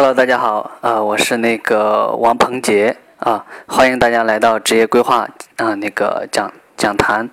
[0.00, 7.28] Hello，大家好，呃，我是那个王鹏杰啊，欢迎大家来到职业规划啊那个讲讲坛，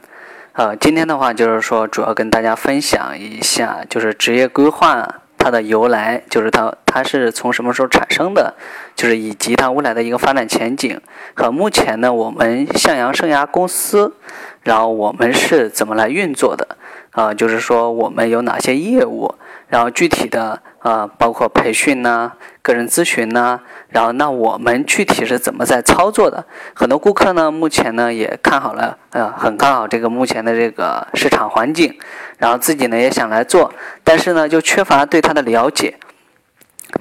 [0.54, 5.08] 呃，今天的话就是说主要跟大家分享一下，就是职业规划
[5.38, 8.56] 它的由来，就是它它是从什么时候产生的，
[8.96, 11.00] 就是以及它未来的一个发展前景
[11.36, 14.16] 和目前呢我们向阳生涯公司，
[14.64, 16.76] 然后我们是怎么来运作的
[17.12, 19.36] 啊，就是说我们有哪些业务。
[19.68, 26.46] 然后具体的啊，包括培训呐、个人咨询呐，然后那我们具体是怎么在操作的？
[26.76, 31.98] 很多顾客呢，目前呢也看好了，呃，很看好这个目前的这个市场环境，
[32.38, 35.98] 然后自己呢也想来做，但是呢就缺乏对它的了解。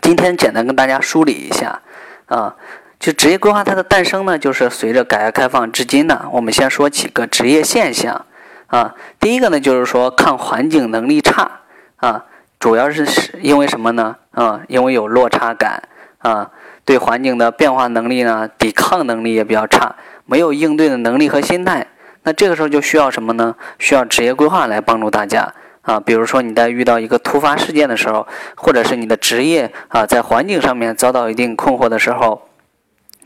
[0.00, 1.82] 今天简单跟大家梳理一下，
[2.24, 2.56] 啊，
[2.98, 8.24] 就职业规划它的诞生呢，就是随着改革开放至今呢，我们先说几个职业现象，
[8.68, 11.60] 啊，第一个呢就是说抗环境能力差，
[11.96, 12.24] 啊。
[12.64, 14.16] 主要是是因为什么呢？
[14.30, 15.82] 啊，因为有落差感
[16.20, 16.50] 啊，
[16.86, 21.86] 对环境的变化能力呢，抵抗能力也比较差，没有应对的能力和心态。
[22.22, 23.54] 那这个时候就需要什么呢？
[23.78, 26.00] 需要职业规划来帮助大家啊。
[26.00, 32.48] 比如说你在遇到一个突发事件的时候，或者是你的职业啊在环境上面遭到一定困惑的时候，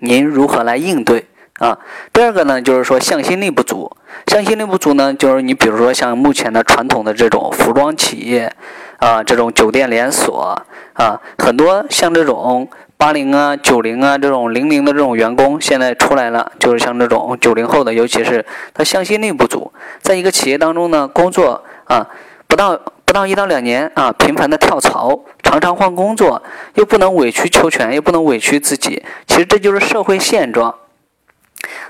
[0.01, 1.29] 您如何来应对
[1.59, 1.79] 啊？
[2.13, 3.91] 第二个呢，就是说向心力不足。
[4.27, 8.53] 向心力不足呢，就是你比如说像目前的传统的这种服装企业。
[8.99, 10.61] 啊，这种酒店连锁
[10.95, 22.09] 啊，很多像这种八零啊、九零啊这种零零的这种员工，现在出来了，就是像这种九零后的，尤其是他向心力不足，在一个企业当中呢，工作啊
[22.49, 26.43] 不到不到一到两年啊，频繁的跳槽，常常换工作，
[26.75, 30.75] 又不能委曲求全，又不能委屈自己，其实这就是社会现状。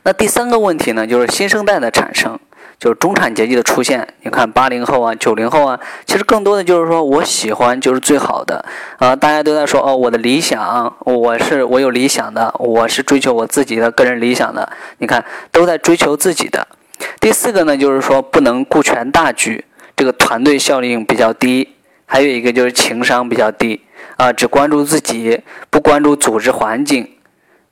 [0.03, 2.39] 那第三个问题呢，就是新生代的产生。
[2.81, 8.65] 就是中产阶级的出现，你看八零后啊、九零后啊，其实更多的就是说我喜欢就是最好的
[8.99, 16.69] 啊，大家都在说哦，我的理想，我是我有理想的，我是追求我自己的个人理想的，你看都在追求自己的。
[17.19, 19.65] 第四个呢，就是说不能顾全大局，
[19.97, 21.75] 这个团队效应比较低，
[22.07, 23.81] 还有一个就是情商比较低
[24.17, 27.11] 啊，只关注自己，不关注组织环境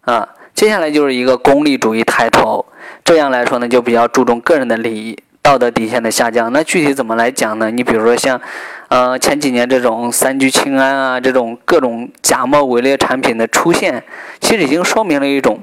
[0.00, 0.30] 啊。
[0.56, 2.64] 接下来就是一个功利主义抬头，
[3.04, 6.50] 这样来说呢，就比较注重个人的利益，道德底线的下降。
[6.50, 7.70] 那具体怎么来讲呢？
[7.70, 8.40] 你比如说像，
[8.88, 14.02] 呃，前几年这种三聚氰胺啊，这种各种假冒伪劣产品的出现，
[14.40, 15.60] 其实已经说明了一种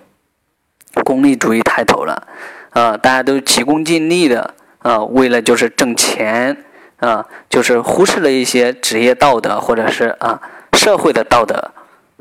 [1.04, 2.28] 功利主义抬头了。
[2.70, 6.56] 啊，大家都急功近利的啊，为了就是挣钱
[6.98, 10.40] 啊，就是忽视了一些职业道德或者是啊
[10.74, 11.72] 社会的道德。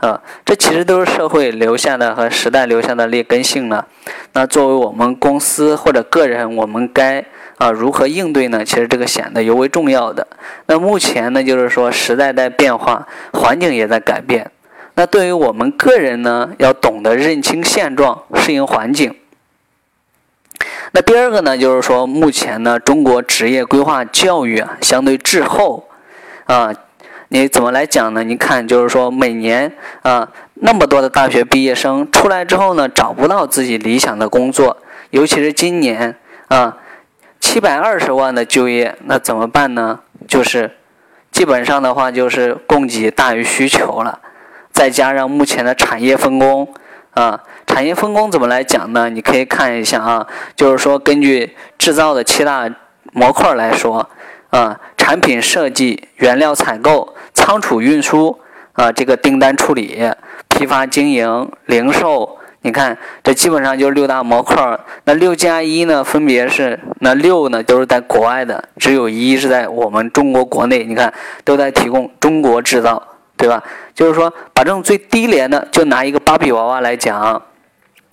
[0.02, 3.86] 啊，这其实都是社会留下的和时代留下的劣根性了。
[4.32, 7.24] 那作为我们公司或者个人，我们该
[7.58, 8.64] 啊如何应对呢？
[8.64, 10.26] 其实这个显得尤为重要的。
[10.66, 14.50] 那目前呢，就是说时代在变化，环境也在改变。
[14.94, 19.14] 那对于我们个人呢，要懂得认清现状，适应环境。
[20.90, 25.88] 那第二个呢，就是说目前呢，中国职业规划教育啊相对滞后
[26.46, 26.74] 啊。
[27.32, 28.22] 你怎么来讲呢？
[28.22, 29.72] 你看，就是说每年
[30.02, 34.76] 啊，那么多的大学毕业生出来之后呢，找不到自己理想的工作，
[35.08, 36.14] 尤其是今年
[36.48, 36.76] 啊，
[37.40, 40.00] 七百二十万的就业，那怎么办呢？
[40.28, 40.76] 就是
[41.30, 44.20] 基本上的话，就是供给大于需求了，
[44.70, 46.68] 再加上目前的产业分工
[47.14, 49.08] 啊，产业分工怎么来讲呢？
[49.08, 52.68] 你可以看一下啊，就是说根据制造的七大
[53.14, 54.06] 模块来说。
[54.52, 58.38] 啊，产品设计、原料采购、仓储运输
[58.74, 60.08] 啊，这个订单处理、
[60.48, 64.78] 批发经营、零售，你看这基本上就是六大模块。
[65.02, 70.84] 那六加一呢，分别是那六呢都是在国外的，只有一是在我们中国国内。
[70.84, 73.02] 你看都在提供中国制造，
[73.36, 73.60] 对吧？
[73.92, 77.42] 就是说把这种最低廉的，就拿一个芭比娃娃来讲。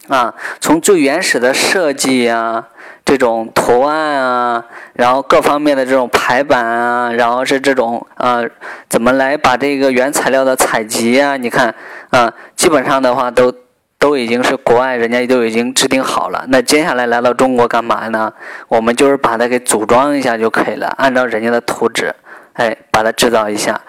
[0.10, 2.66] 啊，从最原始的设计呀，
[3.06, 8.42] 这种图案啊，然后各方面的这种排版啊，然后是这种啊，
[8.90, 11.38] 怎么来把这个原材料的采集啊？
[11.38, 11.74] 你看
[12.10, 13.54] 啊，基本上的话都
[14.00, 16.44] 都已经是国外人家都已经制定好了。
[16.48, 18.34] 那接下来来到中国干嘛呢？
[18.68, 22.14] 我们就是把它给组装一下就可以了，按照人家的图纸，
[22.54, 23.80] 哎，把它制造一下。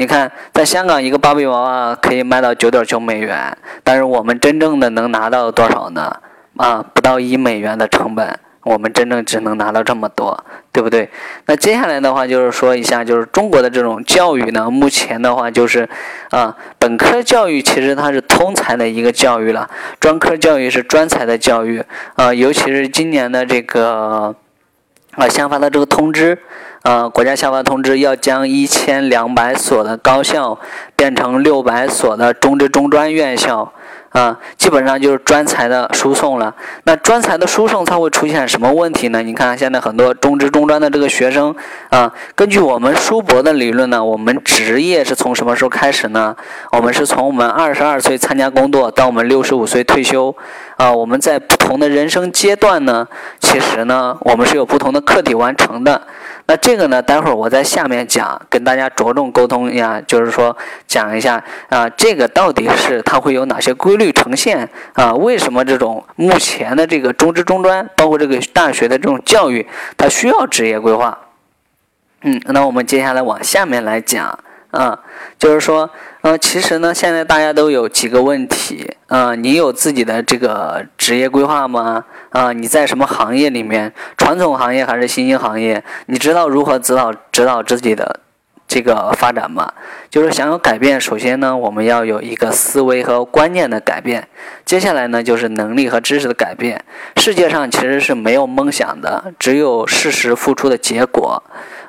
[0.00, 3.54] 你看，在香港一个芭比娃娃可以卖到九点九美元，
[3.84, 6.10] 但是我们真正的能拿到多少呢？
[6.56, 10.42] 啊，不到一美元的成本，我们真正只能拿到这么多，
[10.72, 11.10] 对不对？
[11.44, 15.86] 那接下来的话就是说一下，就是中国的这种教育呢，目前的话就是，
[16.30, 19.68] 啊，本科教育其实它是通才的一个教育了，
[20.00, 24.34] 专科教育是专才的教育，啊，尤其是今年的这个，
[25.16, 26.38] 啊，下发的这个通知。
[26.82, 30.58] 呃，国家下发通知，要将一千两百所的高校
[30.96, 33.72] 变成六百所的中职中专院校。
[34.10, 36.52] 啊，基本上就是专才的输送了。
[36.82, 39.22] 那专才的输送它会出现什么问题呢？
[39.22, 41.54] 你看现在很多中职中专的这个学生
[41.90, 46.34] 啊，根据我们叔伯的理论呢，我们职业是从什么时候开始呢？
[46.72, 50.34] 我们是从我们二十二岁参加工作到我们六十五岁退休。
[50.76, 53.06] 啊，我们在不同的人生阶段呢，
[53.38, 56.02] 其实呢，我们是有不同的课题完成的。
[56.50, 65.14] 那这个呢，待会儿我在下面讲，跟大家着重沟通一下，就是说讲一下啊，这个到底是它会有哪些规律呈现啊？
[65.14, 69.64] 为什么这种目前的这个中职中专，包括这个大学的这种教育，
[69.96, 71.16] 它需要职业规划？
[72.22, 74.36] 嗯，那我们接下来往下面来讲
[74.70, 74.98] 啊，
[75.38, 75.88] 就是说。
[76.22, 78.94] 呃，其实呢，现在大家都有几个问题。
[79.06, 82.04] 嗯，你有自己的这个职业规划吗？
[82.28, 83.90] 啊，你在什么行业里面？
[84.18, 85.82] 传统行业还是新兴行业？
[86.08, 88.20] 你知道如何指导指导自己的
[88.68, 89.72] 这个发展吗？
[90.10, 94.26] 就是想要改变，首先呢，我们要有一个思维和观念的改变。
[94.64, 96.84] 接下来呢，就是能力和知识的改变。
[97.16, 101.40] 世界上其实是没有梦想的，只有事实付出的结果。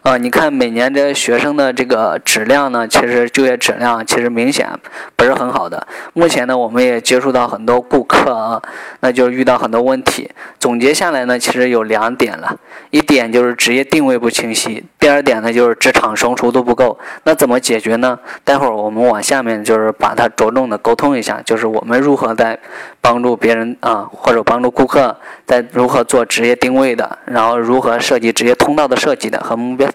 [0.03, 4.67] 啊，你看每年这学生的这个质量呢，其实就业质量其实明显
[5.15, 5.87] 不是很好的。
[6.13, 8.61] 目前呢，我们也接触到很多顾客啊，
[8.99, 10.29] 那就遇到很多问题。
[10.59, 12.55] 总结下来呢，其实有两点了，
[12.91, 16.99] 一点就是职业定位不清晰，第二点呢就是职场成熟度不够。
[17.23, 18.10] 那怎么解决呢？
[18.43, 22.57] 待会儿我们往下面就是把它着重的沟通一下，就是我们如何在
[22.99, 25.15] 帮助别人啊，或者帮助顾客
[25.45, 29.89] 在如何做职业定位的，然后如何设计职业通道的设计的和目标。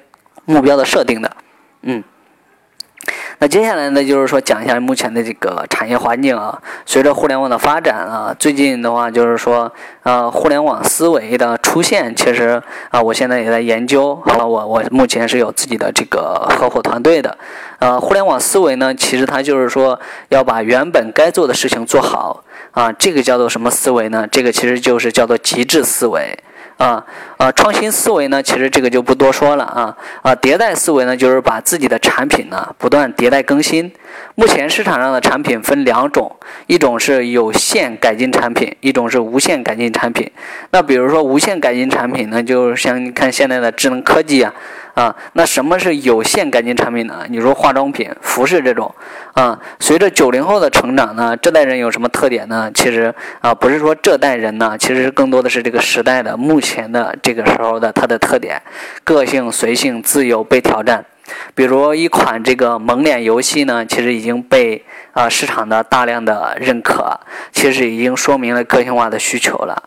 [0.48, 1.36] 目标的设定的，
[1.82, 2.04] 嗯，
[3.38, 6.58] 那接下来呢，就是说讲一下目前的这个产业环境啊。
[6.84, 9.70] 随着互联网的发展啊，最近的话就是说，
[10.02, 14.14] 呃，互联网思维的出现，其实啊，我现在也在研究。
[14.24, 17.36] 好了，我我目前是有自己的这个合伙团队的。
[17.78, 19.98] 呃，互联网思维呢，其实它就是说
[20.30, 22.90] 要把原本该做的事情做好啊。
[22.92, 24.26] 这个叫做什么思维呢？
[24.30, 26.38] 这个其实就是叫做极致思维。
[26.76, 27.04] 啊
[27.36, 33.90] 啊，创新思维呢，其实这个就不多说了啊啊，迭代思维呢，就是把自己的产品呢不断迭代更新。
[34.34, 36.36] 目前市场上的产品分两种，
[36.66, 40.30] 一种是有限改进产品，一种是无限改进产品。
[40.70, 44.52] 那比如说无限改进产品呢，就像你看现在的智能科技啊。
[44.96, 47.26] 啊，那什么是有限改进产品呢？
[47.28, 48.94] 你说化妆品、服饰这种，
[49.34, 52.70] 啊，随着九零后的成长呢，这代人有什么特点呢？
[52.74, 58.62] 其实啊，不是说这代人呢，其实更多的是这个时代的目前的这个时候的它的特点，
[59.04, 61.04] 个性、随性、自由、被挑战。
[61.54, 64.82] 比如一款这个蒙脸游戏呢，其实已经被
[65.12, 67.20] 啊市场的大量的认可，
[67.52, 69.82] 其实已经说明了个性化的需求了。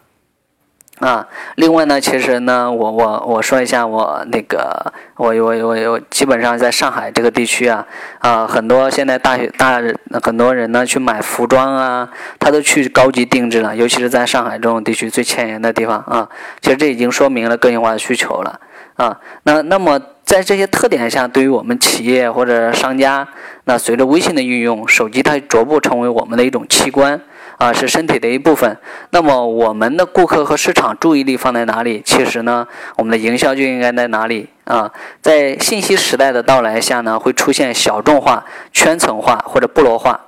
[1.00, 1.26] 啊，
[1.56, 7.86] 另外呢，其实呢，我我我说一下我那个，我我我我基本上在上海这个地区啊，
[8.20, 9.82] 啊，很多现在大学大
[10.22, 16.28] 很多人呢去买服装啊，他都去高级定制了，尤其是在上海这种地区最前沿的地方啊，
[16.60, 18.60] 其实这已经说明了个性化的需求了
[18.96, 19.18] 啊。
[19.44, 23.26] 那那么在这些特点下，对于我们企业或者商家，
[23.64, 27.22] 那随着微信的运用，手机它逐步成为我们的一种器官。
[27.60, 28.78] 啊，是身体的一部分。
[29.12, 32.02] 那么，我们的顾客和市场注意力放在哪里？
[32.06, 32.66] 其实呢，
[32.96, 34.90] 我们的营销就应该在哪里啊？
[35.22, 40.22] 在信息时代的到来下呢，会出现小众化、圈层化或者部落化。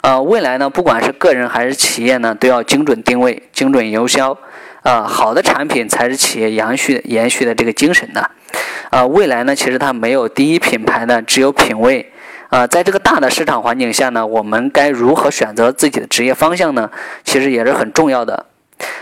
[0.00, 4.36] 呃，未来呢，不管是个人还是企业呢，都要精准定位、精准营销。
[4.82, 8.30] 啊，好的产品才是企业延续延续的这个精神的。
[8.90, 12.10] 啊，未来呢，其实它没有第一品牌的，只有品味。
[12.54, 16.88] 啊，在这个大的市场环境下呢，我们该如何选择自己的职业方向呢？
[17.24, 18.46] 其实也是很重要的。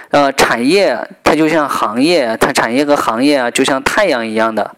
[0.09, 4.71] 呃，产业它就像行业，它产业和行业啊，就像太阳一样的。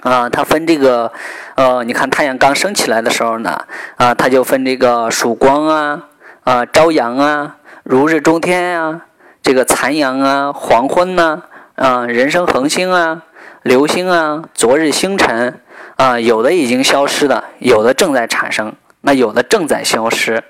[0.00, 1.12] 啊，它分这个，
[1.54, 6.02] 呃，你看太阳刚升起来的时候呢，啊，它就分这个曙光啊，
[6.42, 9.02] 啊，朝阳啊，如日中天啊，
[9.44, 11.42] 这个残阳啊，黄昏呐，
[11.76, 13.22] 啊，人生恒星啊，
[13.62, 15.60] 流星啊，昨日星辰。
[15.96, 18.72] 啊，有的已经消失了，有的正在产生，
[19.02, 20.42] 那有的正在消失。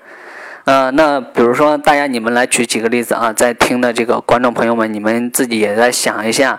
[0.65, 6.57] 呃，那比如说，大家你们来举几个例子啊，在听的这个观众朋友们，你们自己也在想一下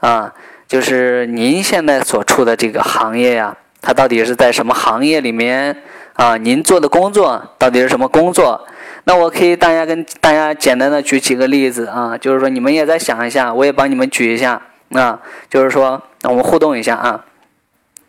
[0.00, 0.30] 啊，
[0.68, 5.74] 就是您现在所处的这个行业呀，它到底是在什么行业里面
[6.12, 6.36] 啊？
[6.36, 8.66] 您做的工作到底是什么工作？
[9.04, 17.24] 那我可以大家跟大家简单的举几个例子啊，就是说你们也在想一下，我也帮你们举一下啊，就是说我们互动一下啊。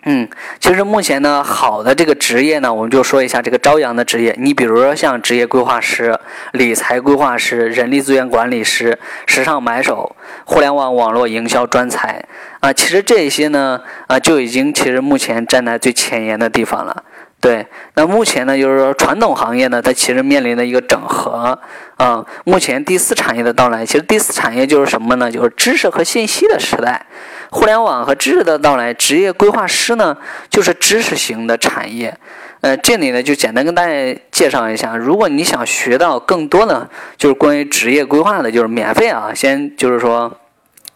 [0.10, 0.26] 嗯，
[0.62, 4.34] 其实目前呢，好的这个职业呢，我们就说一下这个朝阳的职业。
[4.40, 6.18] 你比如说像职业规划师、
[6.54, 12.24] 理财规划师、人力资源管理师、时尚买手、互联网网络营销专才
[12.62, 17.04] 啊，其实这些呢，啊，就已经其实目前站在最前沿的地方了。
[17.40, 21.58] 对，那目前呢，就是说传统行业呢，它其实面临的一个整合
[21.96, 22.26] 啊。
[22.44, 25.32] 目前第四产业的到来，其实第四产业就是什么呢？
[25.32, 27.06] 就是知识和信息的时代。
[27.52, 30.18] 互联网和知识的到来，职业规划师呢
[30.50, 32.18] 就是知识型的产业。
[32.62, 40.40] 呃，这里呢就简单跟大家介绍一下，如果你想学到更多的就是关于职业规划的，就是免费啊，先就是说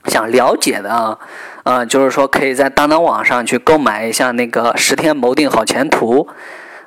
[0.08, 1.18] 想了解的啊，
[1.64, 6.26] 啊，就是说可以在当当网上去购买一下那个《十天谋定好前途》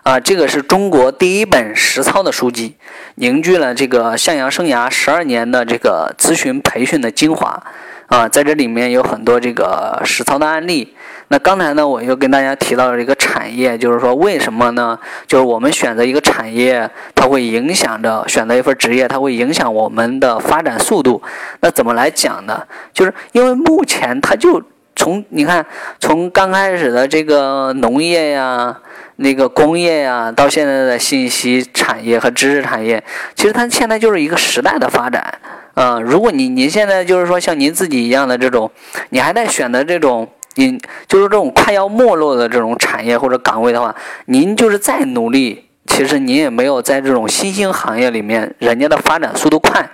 [0.03, 2.77] 啊，这个是中国第一本实操的书籍，
[3.15, 7.63] 凝聚了这个向阳生涯十二年的这个咨询培训的精华。
[8.09, 10.95] 啊，在这里面有很多这个实操的案例。
[11.29, 14.99] 那刚才呢，我又跟大家提到了一个产业，就是说为什么呢？
[15.27, 21.23] 就是我们选择一个产业，它会影响着选择一份职业，它会影响我们的发展速度。
[21.61, 22.63] 那怎么来讲呢？
[22.93, 24.63] 就是因为目前它就
[24.95, 25.65] 从你看，
[25.99, 28.77] 从刚开始的这个农业呀、
[29.17, 33.03] 那个工业呀，到现在的信息产业和知识产业，
[33.35, 35.35] 其实它现在就是一个时代的发展。
[35.75, 38.71] 嗯，如果你您现在就是说像您自己一样的这种，
[39.09, 43.95] 你还在选择这种，您就是这种快要没落的这种产业或者岗位的话，
[44.27, 49.91] 您就是再努力，其实您也没有在这种新兴行业里面人家的发展速度快。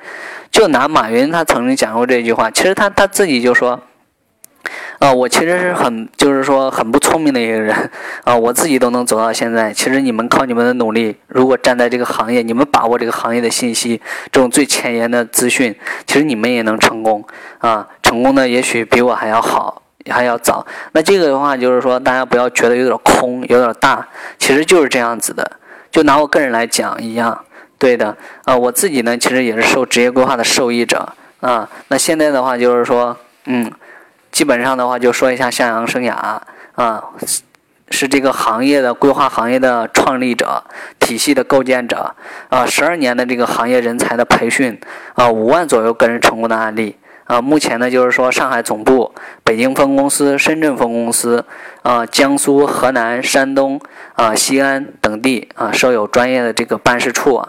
[0.50, 3.80] 就拿马云他曾经讲过这句话，其实他他自己就说。
[4.98, 7.74] 啊， 我其实是很，就是说很不聪明的一个人
[8.24, 9.72] 啊，我自己都能走到现在。
[9.72, 13.98] 其实你们靠你们的努力，如果站在这个行业，你们把握这个行业的信息，
[14.30, 15.74] 这种最前沿的资讯，
[16.06, 17.24] 其实你们也能成功
[17.60, 17.88] 啊。
[18.02, 20.66] 成功的也许比我还要好，还要早。
[20.92, 24.06] 那这个的话，就是说大家不要觉得有点空，有点大，
[24.38, 25.50] 其实就是这样子的。
[25.90, 27.44] 就拿我个人来讲一样，
[27.78, 31.08] 对的啊，我自己呢，其实也是受职业规划的受益者
[31.40, 31.68] 啊。
[31.88, 33.70] 那现在的话，就是说，嗯。
[34.32, 36.38] 基本上的话，就说一下向阳生涯
[36.76, 37.02] 啊，
[37.90, 40.62] 是这个行业的规划行业的创立者，
[41.00, 42.14] 体系的构建者
[42.48, 44.80] 啊，十二年的这个行业人才的培训
[45.14, 46.96] 啊，五万左右个人成功的案例
[47.30, 47.40] 啊。
[47.40, 51.44] 目前呢，就是说上海总部、北京分公司、深圳分公司
[51.82, 53.80] 啊，江苏、河南、山东
[54.14, 57.48] 啊、西安等地啊，设有专业的这个办事处啊，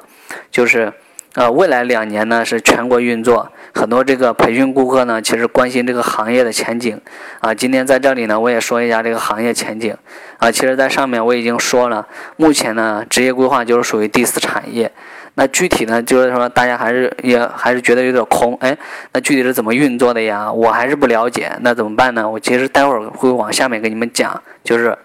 [0.52, 0.94] 就是。
[1.34, 7.00] 呃，未来两年呢是全国运作，很多这个培训顾客呢，其实关心这个行业的前景。
[7.40, 9.96] 啊，今天在这里呢，我也说一下这个行业前景。
[10.40, 14.92] 啊，其实，在上面我已经说了，目前呢，职业规划就是属于第四产业。
[15.36, 18.78] 那具体呢，就是说大家还是也还是觉得有点空，哎，
[19.14, 20.52] 那具体是怎么运作的呀？
[20.52, 22.30] 我还是不了解，那怎么办呢？
[22.30, 24.98] 我其实待会儿会往下面给你们讲，就是。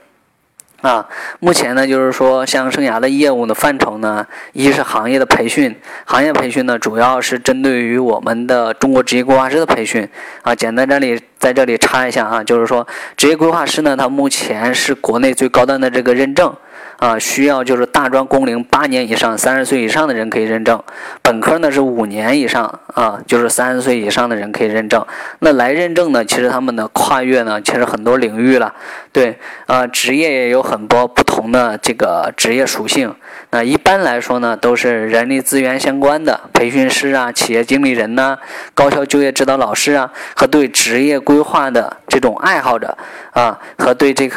[0.82, 1.08] 啊，
[1.40, 10.08] 目前呢，就是说像生涯的业务的范畴呢，一是行业的培训，行业培训呢，主要是针对于我们的中国职业规划师的培训。
[10.42, 16.54] 啊，简单这里在这里插一下啊，就是说职业规划师呢，他目前是国内最高端的这个认证。
[16.98, 20.82] 啊，需要就是大专工龄八年以上、三十岁以上的人可以认证，
[21.20, 25.04] 本科呢是五年以上啊，就是三十岁以上的人可以认证。
[25.40, 28.72] 那来认证呢，其实他们的跨越呢，其实很多领域了，
[29.12, 33.14] 对，啊，职业也有很多不同的这个职业属性。
[33.50, 38.38] 那一般来说呢，都是人力资源相关的培训师啊、企业经理人呐、
[38.72, 42.96] 高校就业指导老师啊，和对职业规划的这种爱好者
[43.32, 44.36] 啊，和对这个。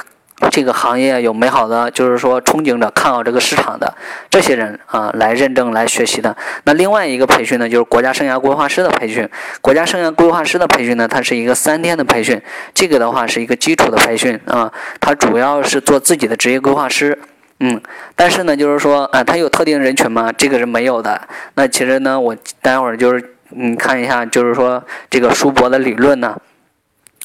[0.50, 3.94] 这个行业有美好的，就是说憧憬着看好这个市场的
[4.30, 6.34] 这些人啊，来认证来学习的。
[6.64, 9.28] 那另外一个培训呢，就是国家生涯规划师的培训。
[9.60, 12.42] 国家生涯规划师的培训呢，它是一个三天的培训，
[12.74, 17.20] 这个的话是一个基础的培训啊，它主要是做自己的职业规划师。
[17.60, 17.82] 嗯，
[18.16, 20.32] 但是呢，就是说啊，它有特定人群吗？
[20.32, 21.20] 这个是没有的。
[21.56, 26.40] 那其实呢，我待会儿就是嗯看一下，就是说这个叔伯的理论呢。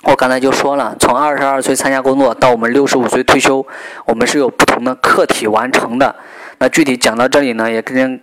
[0.04, 3.66] 我刚才就说了，从二十二岁参加工作到我们六十五岁退休，
[4.06, 6.14] 我们是有不同的课题完成的。
[6.58, 8.20] 那具体讲到这里呢，也跟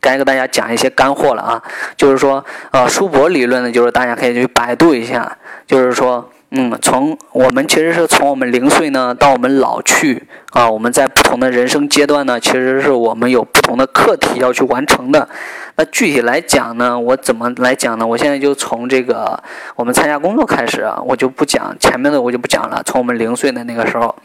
[0.00, 1.62] 该跟大家讲一些干货了啊，
[1.96, 6.28] 就是说，呃，叔伯理论呢，就是大家可以去百度一下，就是说。
[6.50, 15.28] 嗯，从我们其实是从我们零岁呢到我们老去啊，我们在不同的人生阶段呢，其实是我们有不同的课题要去完成的。
[15.76, 18.06] 那具体来讲呢，我怎么来讲呢？
[18.06, 19.38] 我现在就从这个
[19.76, 22.82] 我们参加工作开始啊，我就不讲前面的，我就不讲了。
[22.82, 24.16] 从我们零岁的那个时候，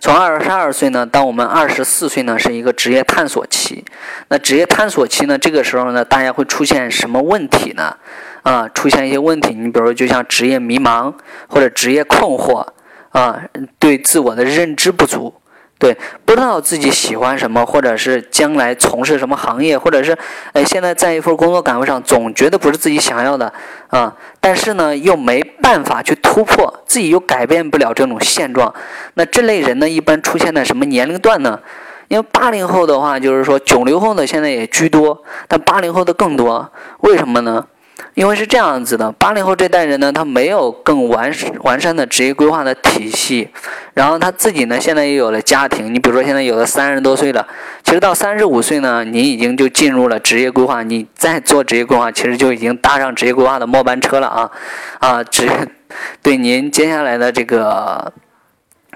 [0.00, 3.84] 从二十二岁呢到我们二十四岁呢，是一个职业探索期。
[4.28, 7.96] 那职业探索期呢，这个时候呢，大家会出现什么问题呢？
[8.42, 11.14] 啊，出现一些问题，你比如就像职业迷茫
[11.48, 12.66] 或者职业困惑，
[13.10, 13.40] 啊，
[13.78, 15.34] 对自我的认知不足。
[15.84, 20.16] 对，不知道自己喜欢什么，或者是将来从事什么行业，或者是，
[20.54, 23.52] 呃，现在在一份工作岗位上，总觉得不是自己想要的
[23.88, 28.72] 啊，但是呢，又没办法去突破，自己又改变不了这种现状。
[29.12, 31.60] 那这类人呢，一般出现在什么年龄段呢？
[32.08, 37.66] 因为八零后的话，就是说九零后的现在也居多，但八零后的更多，为什么呢？
[38.14, 43.48] 因为是这样子的，八零后这代人呢，他没有更完完善的职业规划的体系，
[43.94, 45.92] 然后他自己呢，现在也有了家庭。
[45.92, 47.46] 你比如说，现在有了三十多岁了，
[47.82, 54.50] 其实到三十五岁呢，你已经就进入了职业规划，你再做职业规划，其实就已经搭上职业规划的末班车了啊
[54.98, 55.24] 啊！
[55.24, 55.48] 职
[56.22, 58.12] 对您接下来的这个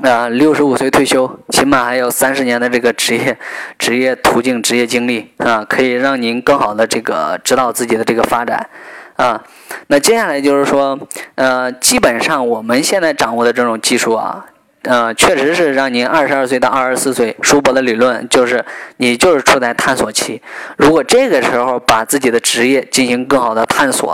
[0.02, 3.36] 啊，六十五岁退休，起码还有三十年的这个职业
[3.78, 8.68] 职业途径、职业经历啊，可以让您更好的这个指导自己的这个发展。
[9.16, 9.42] 啊，
[9.88, 10.96] 那接下来就是说，
[11.34, 14.46] 呃，基本上我们现在掌握的这种技术啊，
[14.82, 18.64] 呃，确实是让您二十二岁到二十四岁，舒伯的理论就是
[18.98, 20.40] 你就是处在探索期。
[20.76, 24.12] 如果这个时候把自己的职业进行更好的探索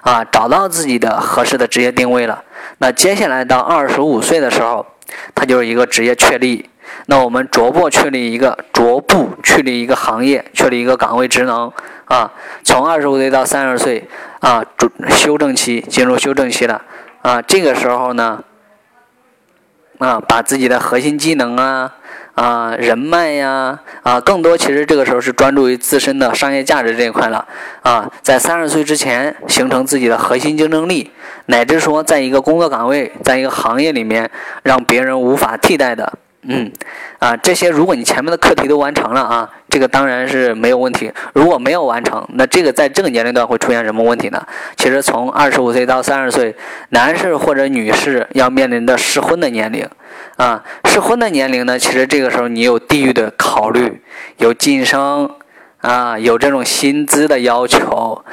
[0.00, 2.42] 啊，找到自己的合适的职业定位了，
[2.78, 4.86] 那接下来到二十五岁的时候，
[5.34, 6.68] 它就是一个职业确立。
[7.06, 11.72] 那我们逐步确立一个逐步确立一个行业，确立一个岗位职能
[12.04, 12.32] 啊。
[12.62, 14.08] 从二十五岁到三十岁
[14.40, 16.80] 啊，主修正期进入修正期了
[17.22, 17.42] 啊。
[17.42, 18.42] 这个时候呢，
[19.98, 21.94] 啊，把自己的核心技能啊
[22.34, 27.46] 啊人脉呀啊，更多其实这个时候是专注于自身的商业价值这一块了
[27.82, 28.10] 啊。
[28.22, 31.10] 在三十岁之前形成自己的核心竞争力，
[31.46, 34.30] 乃至说在一个工作岗位，在一个行业里面
[34.62, 36.12] 让别人无法替代的。
[36.48, 36.70] 嗯，
[37.18, 41.12] 啊，这些如果你前面的课题都完成了啊，这个当然是没有问题。
[41.34, 44.46] 如果没有完成，那这个在这个年龄段会出现什么问题呢？
[44.76, 46.54] 其实从二十五岁到三十岁，
[46.90, 49.88] 男士或者女士要面临的适婚的年龄，
[50.36, 54.00] 啊，适婚的年龄呢，其实这个时候你有地域的考虑，
[54.38, 55.30] 有晋升。
[55.82, 58.24] 啊，有这种薪资的要求，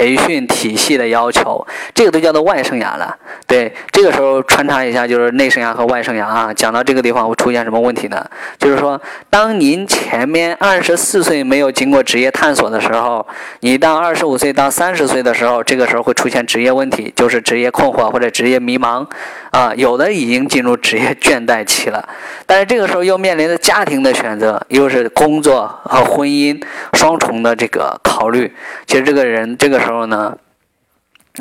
[0.00, 3.14] 培训体系的要求，这个都叫做外生涯了。
[3.46, 6.54] 对，这个时候穿插一下，就是内生涯和外生涯啊。
[6.54, 8.24] 讲到这个地方会出现什么问题呢？
[8.58, 13.26] 就是说，当您前面二十四岁没有经过职业探索的时候，
[13.60, 19.06] 你到二十五岁到三十岁的时候，这个时候会出现职业问题，就是职业困惑或者职业迷茫
[19.50, 19.74] 啊。
[19.74, 22.08] 有的已经进入职业倦怠期了，
[22.46, 26.58] 但是这个时候又面临着家庭的选择，又是工作和婚姻。
[26.94, 28.52] 双重的这个考虑，
[28.86, 30.38] 其实这个人这个时候时候呢，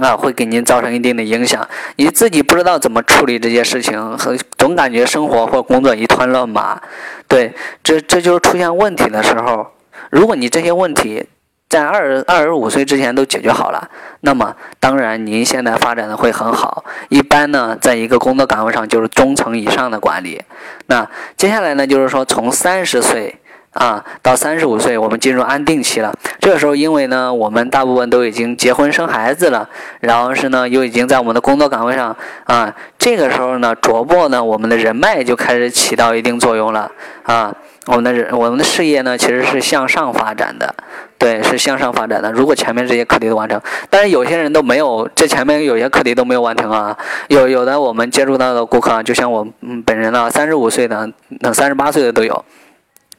[0.02, 1.68] 啊，会给您造成一定的影响。
[1.98, 6.82] 你自己不知道怎么处理这些事情，和总感觉生活或工作一团乱麻。
[7.28, 9.68] 对，这这就是出现问题的时候。
[10.10, 11.28] 如果你这些问题
[11.70, 13.88] 在二二十五岁之前都解决好了，
[14.22, 16.84] 那么当然您现在发展的会很好。
[17.10, 20.42] 一般呢，在一个工作岗位上就是中层以上的管理。
[20.88, 21.08] 那
[21.38, 23.36] 接下来呢，就是说从三十岁。
[23.80, 26.13] 啊，到三十五岁，我们进入安定期了。
[26.42, 29.70] 这个时候，因为呢，我们大部分都已经结婚生孩子了，
[30.02, 32.13] 然后是呢，又已经在我们的工作岗位上
[32.44, 32.76] 啊。
[32.98, 36.92] 这个时候呢，逐步呢，我们的人脉就开始起到一定作用了
[37.24, 37.56] 啊。
[37.86, 40.76] 我们的人，我们的事业呢，其实是向上发展的，
[41.18, 42.30] 对，是向上发展的。
[42.34, 46.96] 如果前面这些课题都完成，但是有些人都没有，这前面有些课题都没有完成啊。
[47.30, 52.44] 有有的我们接触到的顾客，就像我嗯本人呢，三十五岁的，那三十八岁的都有。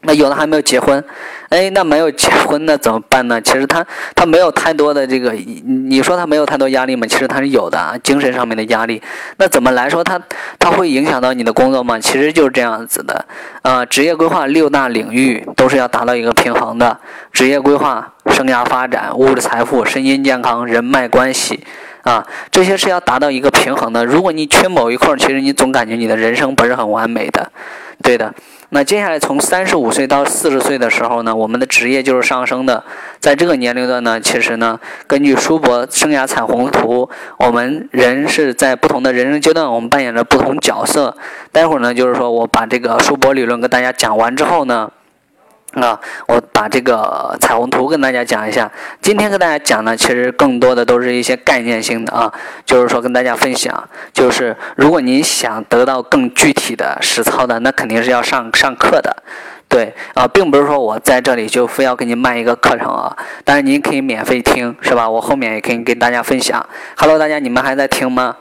[0.03, 1.03] 那有的还没有结婚，
[1.51, 3.39] 哎，那没有结婚 那怎么办呢？
[3.43, 3.85] 其实他
[4.15, 7.07] 他没有太多的这个，你说他没有太多压力吗？
[7.07, 9.03] 其实他是有的啊，精神上面的压力。
[9.37, 10.19] 那怎么来说他
[10.59, 11.99] 他会影响到你的工作吗？
[11.99, 13.27] 其实就是这样子的，
[13.61, 16.99] 呃，职业规划六大领域都是要达到一个平衡的。
[17.31, 21.63] 职业规划、生涯发展、物质财富、身心健康、人脉关系，
[22.05, 24.07] 啊，这些是要达到一个平衡的。
[24.07, 27.53] 如果你缺某一块，其实你总感觉你的人生不是很完美的，
[28.03, 28.33] 对的。
[28.73, 32.83] 那接下来从三十五岁到四十岁的时候呢，我们的职业就是上升的。
[33.19, 41.17] 在这个年龄段呢，其实呢，根据舒伯生涯彩虹图，我们人是在不同的人生阶段，我们扮演着不同角色。
[41.53, 44.91] 待会儿呢，就是说我把这个舒伯理论跟大家讲完之后呢。
[45.75, 48.71] 啊，我把这个彩虹图跟大家讲一下。
[49.01, 52.33] 今天跟大家讲呢，其实更多的都是一些概念性的啊，
[52.67, 59.23] 就是说跟大家分享，就是如果您想得到更具体的实操的，那肯定是要上上课的，
[59.69, 65.09] 对啊，并不是说我在这里就非要给你卖一个课程啊，但是您可以免费听，是吧？
[65.09, 66.67] 我后面也可以跟大家分享。
[66.97, 68.37] Hello，大家，你们还在听吗？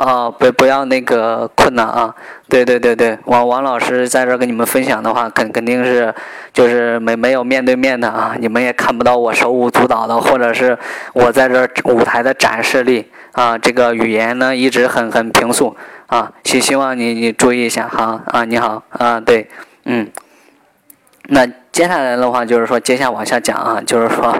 [0.00, 2.14] 啊，不不要那个困难啊！
[2.48, 6.14] 对对对对，王王老师在这儿跟你们分享的话，肯肯定是
[6.54, 10.78] 就是没没有面对面的啊，你们也看不到我手舞足蹈的，或者是
[11.12, 19.50] 我在这舞台的展示力啊，这个语言呢一直很很平素啊，希希望你你注意一下哈啊，你好啊，对，
[19.84, 20.10] 嗯，
[21.28, 24.36] 那接下来的话就是说，接下往下讲啊，就是说，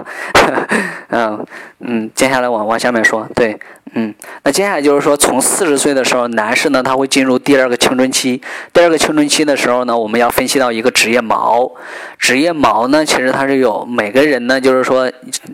[1.09, 1.45] 嗯
[1.79, 3.59] 嗯，接下来往往下面说，对。
[3.93, 4.13] 嗯，
[4.43, 8.41] 那接下来就是说，从四十岁的时候，男士呢他会进入第二个青春期。
[8.71, 11.69] 第二个青春期的时候呢，我们要分析到一个职业锚。
[12.17, 15.11] 职业锚呢，其实它是有每个人呢，就是说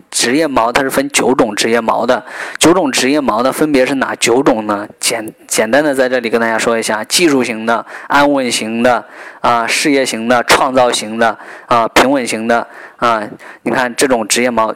[0.08, 2.24] 职业锚它是分九种职业锚的。
[2.58, 4.86] 九种职业锚呢，分别是哪九种呢？
[5.00, 9.04] 简简单的在这里跟大家说一下：技术型的、安稳型的、
[9.40, 11.36] 啊事业型的、创造型的、
[11.66, 13.22] 啊啊平稳型的啊。
[13.62, 14.74] 你看这种职业锚。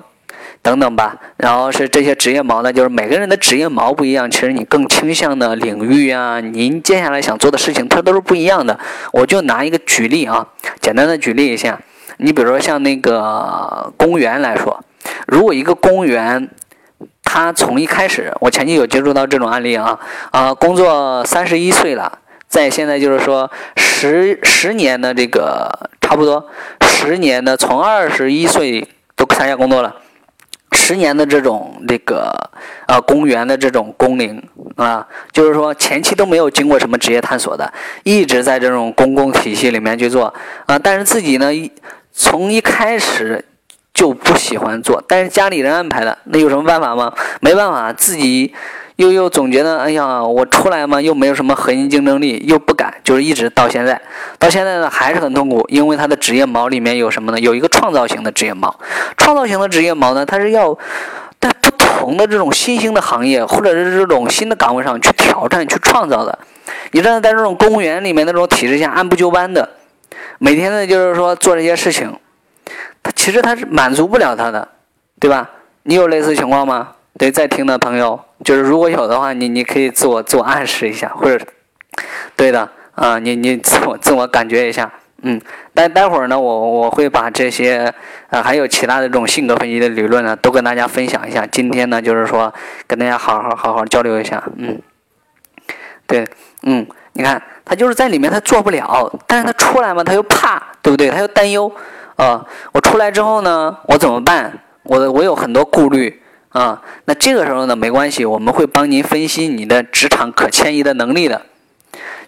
[0.61, 8.79] 等等吧，然后是这些职业锚呢，就是每个人的职业锚不一样，其实你更倾向的领域啊，您接下来想做的事情，它都是不一样的。
[9.13, 10.47] 我就拿一个举例啊，
[10.81, 11.81] 简单的举例一下，
[12.19, 14.85] 你比如说像那个公务员来说，
[15.27, 16.49] 如果一个公务员，
[17.25, 19.99] 他从一开始，我前期有接触到这种案例啊，
[20.31, 26.47] 啊，工作三十一岁了，在现在就是说十十年的这个差不多
[27.03, 28.87] 十年的，从二十一岁
[29.17, 29.97] 都参加工作了。
[30.71, 32.33] 十年的这种这个
[32.87, 34.43] 呃公务员的这种工龄
[34.77, 37.71] 啊，就是说前期都没有经过什么职业探索的，
[38.05, 40.33] 一直在这种公共体系里面去做
[40.67, 41.71] 啊，但是自己呢一
[42.13, 43.45] 从一开始
[43.93, 47.13] 就不喜欢做，但是家里人安排的，那有什么办法吗？
[47.41, 48.55] 没办法，自己。
[48.97, 54.01] 又又总觉得，哎呀，我出来嘛，又没有什么核心竞争力，又不敢，就是一直到现在，
[54.39, 57.41] 到现在呢还是很痛苦，因为他的职业锚里面有什么呢？
[57.41, 58.73] 有一个创造型的职业锚，
[59.17, 60.77] 创造型的职业锚呢，它是要
[61.41, 66.39] 在不同的这种新兴的行业或者是这种新的岗位上去挑战、去创造的。
[66.93, 69.69] 你知道，在这种公务员里面那种体制下按部就班的，
[70.39, 72.15] 每天呢就是说做这些事情，
[73.03, 74.69] 他其实他是满足不了他的，
[75.19, 75.51] 对吧？
[75.85, 76.93] 你有类似情况吗？
[77.19, 81.45] 对，在听的朋友，就是如果有的话，你你可以自我自我暗示一下，或者，
[82.37, 84.91] 对的啊，你你自我自我感觉一下，
[85.23, 85.41] 嗯，
[85.75, 87.93] 待待会儿呢，我我会把这些
[88.31, 91.47] 啊，还有其他的这种性格分析的理论呢，都跟大家分享一下。
[91.47, 92.53] 今天呢，就是说
[92.87, 94.81] 跟大家好好好好交流一下，嗯，
[96.07, 96.27] 对，
[96.63, 101.11] 嗯，你看他就是在里面他做不了，但是他出来嘛，他又怕，对不对？
[101.11, 101.71] 他又担忧
[102.17, 104.59] 啊，我出来之后呢，我怎么办？
[104.83, 106.22] 我我有很多顾虑。
[106.53, 111.43] 啊，那这个时候呢，没关系，我们会帮您分析你的职场可迁移的能力的。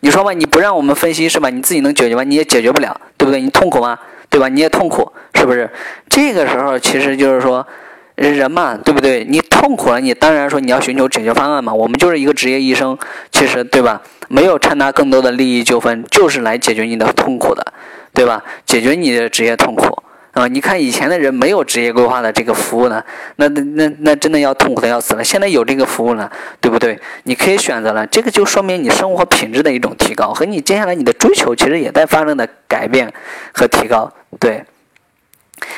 [0.01, 1.51] 你说吧，你不让我们分析是吧？
[1.51, 2.25] 你自己能解决吗？
[2.25, 3.41] 你也解决不了，对不对？
[3.41, 3.99] 你痛苦吗？
[4.29, 4.49] 对吧？
[4.49, 5.71] 你也痛苦，是不是？
[6.09, 7.67] 这个时候其实就是说，
[8.15, 9.25] 人嘛，对不对？
[9.25, 11.73] 你痛苦了，你当然说你要寻求解决方案嘛。
[11.73, 12.99] 我们就是一个职业医生，
[13.31, 14.03] 其实对吧？
[14.29, 17.73] 没有掺杂更多的利益纠纷，就是来解决你的痛苦的，
[18.13, 18.43] 对吧？
[18.67, 20.03] 解决你的职业痛苦。
[20.35, 23.03] 啊，你看以前的人没有职业规划的这个服务呢，
[23.37, 25.23] 那那那那真的要痛苦的要死了。
[25.23, 26.29] 现在有这个服务了，
[26.61, 27.01] 对不对？
[27.23, 33.13] 你可以选择了，这个就说明你生活品质的一种提高，和你接下来你的追求其实也在发生的改变
[33.53, 34.13] 和提高。
[34.41, 34.65] 对。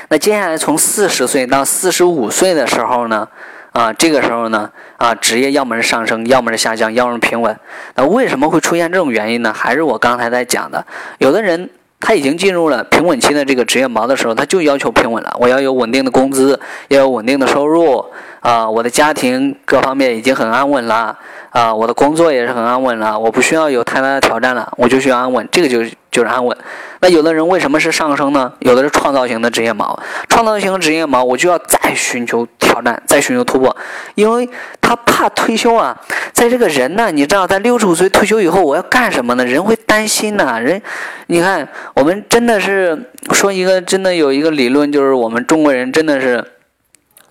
[0.09, 3.29] 那接下来从四十岁到四十五岁的时候呢，
[3.73, 7.55] 啊，这个时候呢，啊，职业要么是上升，要么是下降，要么是平稳。
[7.95, 9.53] 那为什么会出现这种原因呢？
[9.53, 10.87] 还是我刚才在讲的，
[11.19, 11.69] 有的人。
[11.99, 15.37] 他已经进入了平稳期的这个职业锚的时候，他就要求平稳了。
[15.41, 18.05] 我要有稳定的工资，要有稳定的收入
[18.47, 18.71] 啊！
[18.71, 21.19] 我的家庭各方面已经很安稳了
[21.51, 21.75] 啊！
[21.75, 25.49] 我的工作也是很安稳了，我不需要有太大的挑战了，我就需要安稳。
[25.51, 25.83] 这个就
[26.13, 26.57] 就是安稳。
[27.01, 28.53] 那有的人为什么是上升呢？
[28.61, 33.77] 有的是创造型的职业锚，创造型职业锚，我就要再寻求挑战，再寻求突破，
[34.15, 34.49] 因为
[34.81, 36.01] 他怕退休啊。
[36.33, 39.45] 在这个人呢，你知道，在六十五岁退休以后，我要干什么呢？
[39.45, 40.61] 人会担心呐。
[40.61, 40.81] 人，
[41.27, 46.45] 你看，我们真的是说一个，真的有一个理论，就是我们中国人真的是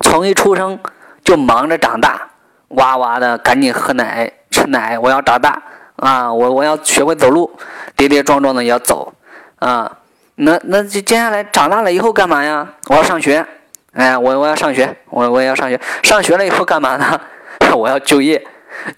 [0.01, 0.77] 从一出生
[1.25, 2.29] 就忙着长大，
[2.69, 5.61] 哇哇的赶紧喝奶吃奶，我要长大
[5.97, 7.51] 啊，我我要学会走路，
[7.97, 9.11] 跌跌撞撞的要走。
[9.59, 9.91] 啊，
[10.35, 12.67] 那那接接下来长大了以后干嘛呀？
[12.89, 13.45] 我要上学，
[13.93, 15.79] 哎，我我要上学，我我也要上学。
[16.03, 17.19] 上学了以后干嘛呢？
[17.75, 18.45] 我要就业，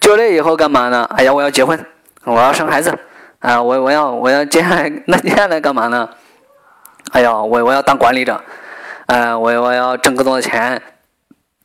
[0.00, 1.08] 就业以后干嘛呢？
[1.16, 1.78] 哎呀，我要结婚，
[2.24, 2.92] 我要生孩子，
[3.38, 6.08] 啊，我我要我要接下来那 接下来干嘛呢？
[7.12, 8.38] 哎呀，我我要当管理者，
[9.06, 10.82] 呃，我我要挣更多的钱，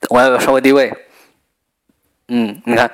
[0.09, 0.93] 我要有社会地位。
[2.29, 2.89] 嗯，你看，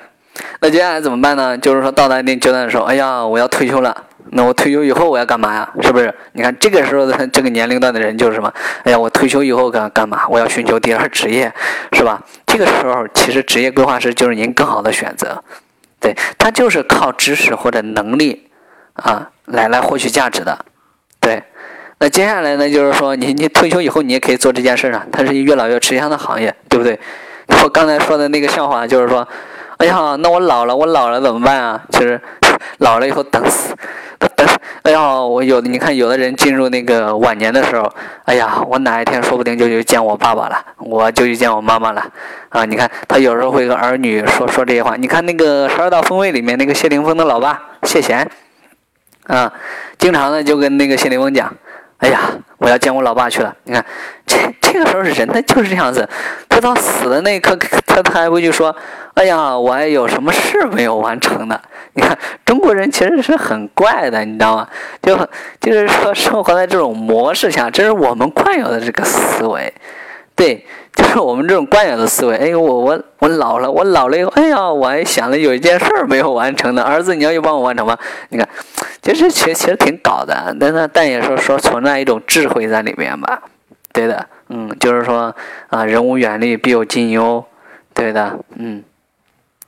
[0.60, 1.56] 那接下来怎么办呢？
[1.56, 4.06] 就是说到达一定阶段的时候，哎呀，我要退休了。
[4.32, 5.68] 那我退休以后我要干嘛呀？
[5.82, 6.14] 是不是？
[6.32, 8.52] 你看这个时候的 这个年龄段的人就是什么？
[8.84, 10.26] 哎呀，我退休以后干干嘛？
[10.28, 11.52] 我要寻求第二职业，
[11.92, 12.22] 是吧？
[12.46, 15.42] 这个时候其实职业规划师就是您更好的选择，
[15.98, 18.50] 对他就是靠知识或者能力
[18.94, 20.64] 啊来来获取价值的，
[22.00, 26.98] 那接下来呢，就是说你你退休以后你也可以做这件事啊，它是越老越吃香的行业，对不对？
[27.62, 29.26] 我刚才说的那个笑话就是说。
[29.80, 31.82] 哎呀，那我老了，我老了怎么办啊？
[31.90, 32.20] 其实
[32.80, 33.74] 老了以后等死，
[34.36, 34.46] 等，
[34.82, 37.90] 哎呀，我有的你看，有的人进入那个晚年的时候，
[38.26, 42.06] 哎呀，我哪一天说不定就去见我爸爸了，我就去见我妈妈了，
[42.50, 48.30] 啊，你看他有时候会跟儿女说说这些话，你看那个《十二道锋味》里面那个谢霆锋的老爸谢贤，
[49.28, 49.50] 啊，
[49.96, 51.50] 经常呢就跟那个谢霆锋讲。
[52.00, 53.54] 哎呀，我要见我老爸去了。
[53.64, 53.84] 你看，
[54.26, 56.08] 这这个时候人，他就是这样子。
[56.48, 58.74] 他到死的那一刻，他他还会去说
[59.14, 61.60] ：“哎呀，我还有什么事没有完成呢？”
[61.92, 64.66] 你看，中国人其实是很怪的，你知道吗？
[65.02, 65.14] 就
[65.60, 69.72] 就是说，生活在这种模式下，这是我们惯有的这个思维。
[70.34, 72.36] 对，就是我们这种惯有的思维。
[72.36, 77.96] 哎，我我我老了，我老了以后，哎呀，我还想了有一件事儿没有完成呢，儿子，你要去帮我完成吗？
[78.28, 78.48] 你看。
[79.02, 83.42] 其实，其实其实挺搞的，但是但也说说存在一种智慧在里面吧，
[83.94, 85.34] 对的，嗯，就是说
[85.68, 87.42] 啊，人无远虑，必有近忧，
[87.94, 88.84] 对的，嗯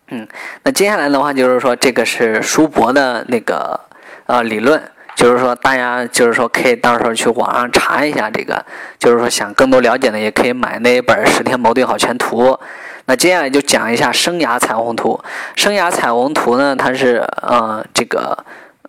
[0.08, 0.28] 嗯。
[0.64, 3.80] 那接下来的话就是说，这个是叔伯的那个
[4.26, 4.82] 呃理论，
[5.22, 8.61] 就是说大家就是说可以到时候去网上查一下这个，
[8.98, 12.48] 就是说想更多了解的也可以买那一本《十天谋定好全图》。
[13.04, 15.22] 那接下来就讲一下生涯彩虹图。
[15.54, 18.37] 生涯彩虹图呢，它是嗯这个。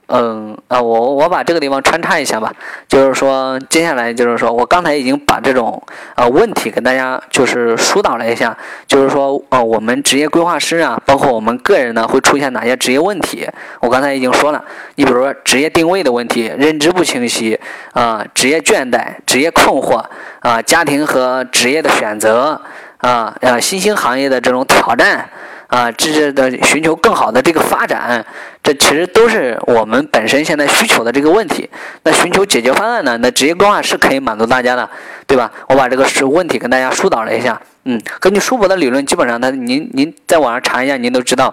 [0.07, 2.53] 嗯啊，我我把这个地方穿插一下吧，
[2.87, 5.81] 就是说，接下来就是说我刚才已经把这种
[6.15, 13.47] 呃问题跟大家就是疏导了一下，就是说呃我们职业规划师啊，包括我们个人呢会出现哪些职业问题，
[13.79, 14.63] 我刚才已经说了，
[14.95, 17.59] 你比如说职业定位的问题，认知不清晰
[17.93, 20.03] 啊，职业倦怠、职业困惑
[20.41, 22.61] 啊，家庭和职业的选择
[22.97, 25.29] 啊，呃新兴行业的这种挑战。
[25.73, 28.23] 啊，这是的，寻求更好的这个发展，
[28.61, 31.67] 这其实都是我们本身现在需求的这个问题。
[32.03, 33.17] 那寻求解决方案呢？
[33.17, 34.87] 那职业规划是可以满足大家的，
[35.25, 35.51] 对吧？
[35.67, 37.59] 我把这个是问题跟大家疏导了一下。
[37.85, 41.51] 嗯，根据舒伯的理论，基本上他您您在网上查一下，您都知道，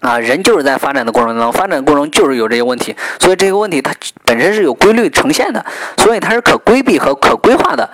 [0.00, 3.90] 啊，人就是在发展的过程当中，发展过程就是有这些问题，所以这个问题它
[4.26, 5.64] 本身是有规律呈现的，
[5.96, 7.88] 所以它是可规避和可规划的。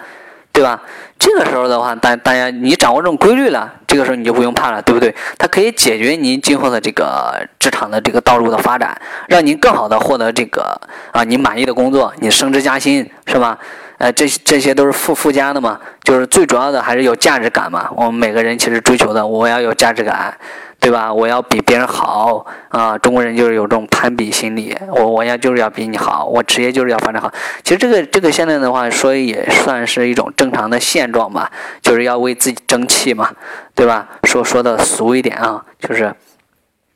[0.52, 0.82] 对吧？
[1.18, 5.14] 这个时候的话，大大家你掌握这种规律了，这个时候你就不用怕了，对不对？
[5.38, 8.96] 它可以解决您今后的这个职场的这个道路的发展，
[9.28, 10.80] 让您更好的获得这个
[11.12, 13.58] 啊您满意的工作，你升职加薪，是吧？
[13.98, 17.88] 呃，这这些都是附附加的嘛，就是最主要的还是有价值感嘛。
[17.96, 20.36] 我们每个人其实追求的，我要有价值感。
[20.78, 21.12] 对吧？
[21.12, 22.96] 我要比别人好啊！
[22.98, 27.32] 中国人就是有这种攀比心理，我我要就是要比你好，我职业就是要发展好。
[27.64, 33.30] 其实这个这个现在的话说也算是一种正常的现状吧，就是要为自己争气嘛，
[33.74, 34.06] 对吧？
[34.24, 36.14] 说说的俗一点啊，就是，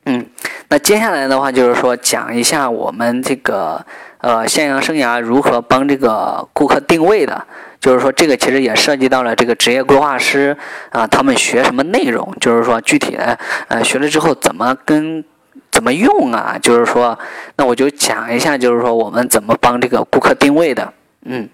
[0.05, 0.27] 嗯，
[0.69, 3.83] 那接下来的话就是说讲一下我们这个
[4.21, 7.45] 呃向阳生涯如何帮这个顾客定位的。
[7.79, 10.55] 就是说，这个其实也涉及到了这个职业规划师
[10.91, 12.31] 啊，他们学什么内容？
[12.39, 13.35] 就是说，具体的
[13.69, 15.25] 呃，学了之后怎么跟
[15.71, 16.59] 怎么用啊？
[16.61, 17.17] 就是说，
[17.55, 20.93] 那我就讲一下，就是说我们怎么帮这个顾客定位的。
[21.25, 21.49] 嗯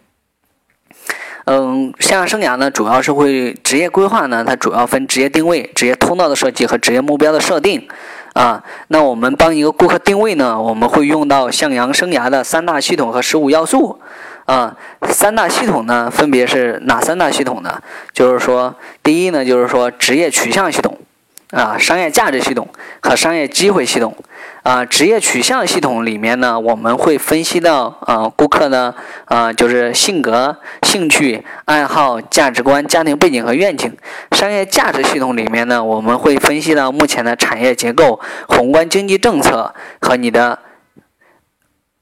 [1.45, 7.87] 嗯，向上生涯呢，主要是会职业规划呢，它主要分职业定位、职业通道的设计和职业目标的设定
[8.37, 8.63] 啊。
[8.89, 13.99] 那我们帮一个顾客定位呢，我们会用到向阳生涯的三大系统和十五要素。
[14.45, 14.73] 啊，
[15.09, 17.81] 三大系统呢，分别是哪三大系统呢？
[18.13, 18.73] 就是说，
[19.03, 20.97] 第一呢，就是说职业取向系统，
[21.51, 22.67] 啊，商业价值系统
[23.01, 24.15] 和商业机会系统。
[24.63, 33.95] 啊，职业取向系统里面呢，我们会分析到，啊，顾客呢，啊，就是性格、兴趣、爱好、价值观、家庭背景和愿景。
[34.33, 40.59] 商业价值系统里面呢，我们会分析到目前的产业结构、宏观经济政策和你的。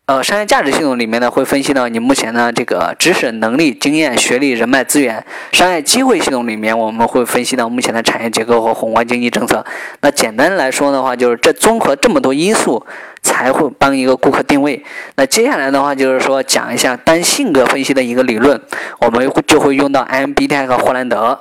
[0.08, 5.26] 呃，商业价值系统里面呢，会分析到你目前的这个知识、能力、经验、学历、人脉资源。
[5.52, 9.66] 商业机会系统里面，我们会分析到目前的产业结构和宏观经济政策。
[10.02, 12.86] 那简单来说的话，就是这综合这么多因素，
[13.24, 14.86] 才会帮一个顾客定位。
[15.16, 18.62] 那接下来的话，就是说讲一下单性格分析的一个理论，
[19.00, 21.40] 我们就会用到 MBTI 和霍兰德。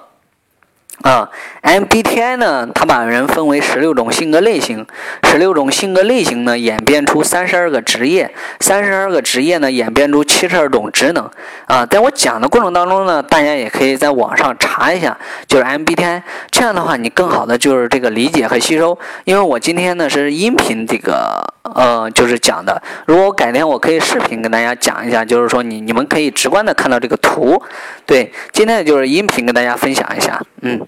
[1.03, 1.29] 啊
[1.63, 4.87] ，MBTI 呢，它把人分为十六种性格类型，
[5.25, 11.29] 十六种性格类型呢，演变出三十二个职业，三十二个职业呢，演变出七十二种职能。
[11.67, 18.97] 啊，在我讲的过程当中呢，大家也可以在网上查一下，就是 MBTI，这样的话，你更好的就是这个理解和吸收。
[19.25, 27.61] 因为我今天呢是音频这个，呃，就是讲的，如果改天我可以视频跟大家讲一下，就是说你你们可以直观的看到这个图。
[28.05, 30.87] 对，今天就是音频跟大家分享一下，嗯。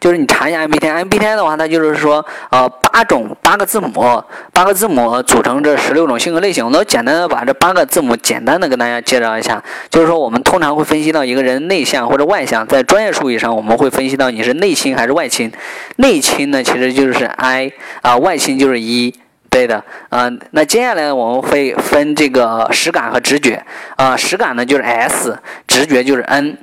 [0.00, 4.22] 就是你查一下 MBTI，MBTI 的话，它就是说，呃，八种八个字母，
[4.52, 6.64] 八个字母组成这十六种性格类型。
[6.64, 9.62] 我都简单的把这八个字母简单的跟大家介绍一下。
[9.90, 15.50] 就是说，我们通常会分析到一个人内向或者外向，在专业术语上，我们会分析到你是内倾还是外倾。
[15.96, 19.14] 内倾呢，其实就是 I 啊，外倾就是 E。
[19.58, 23.60] 对的，啊，那接下来我们会分这个实感和直觉，
[23.96, 26.56] 啊，实感呢就是 S，直觉就是 N，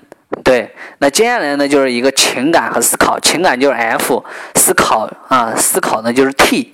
[0.45, 4.23] 对，那接下来呢就是一个情感和思考，情感就是 F，
[4.55, 6.73] 思考啊，思考呢就是 T，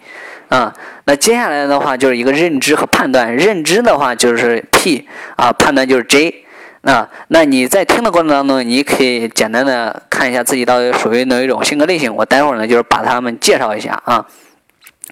[0.50, 0.72] 啊，
[1.06, 5.08] 那接下来的话就是一个认知和判断，认知的话就是 P，
[5.38, 6.46] 啊，判断就是 J，
[6.82, 14.24] 那那你在听的过程当中，你可以简单的看一下自己到底属于哪一种性格类型，我待会儿呢就是把他们介绍一下啊。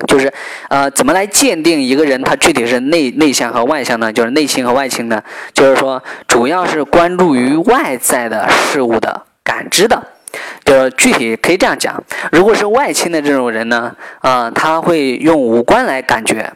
[0.08, 0.32] 就是，
[0.70, 4.12] 呃，怎么来鉴定一个人他具体是内内向和外向呢？
[4.12, 5.22] 就是内倾和外倾呢？
[5.54, 10.02] 就是说，主要是关注于外在的事物的感知的。
[10.64, 16.48] 就是具体可以这样讲，如果是外倾的这种人呢，啊，他会用五官来感觉，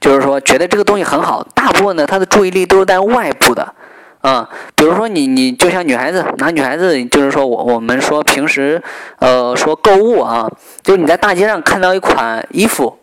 [0.00, 1.46] 就是说觉得这个东西很好。
[1.54, 3.72] 大部分呢，他的注意力都是在外部的，
[4.20, 8.82] 啊，比如说你你就像女孩子，拿女孩子就是说我我们说平时，
[9.18, 10.50] 呃，说购物啊，
[10.82, 12.98] 就是你在大街上看到一款衣服。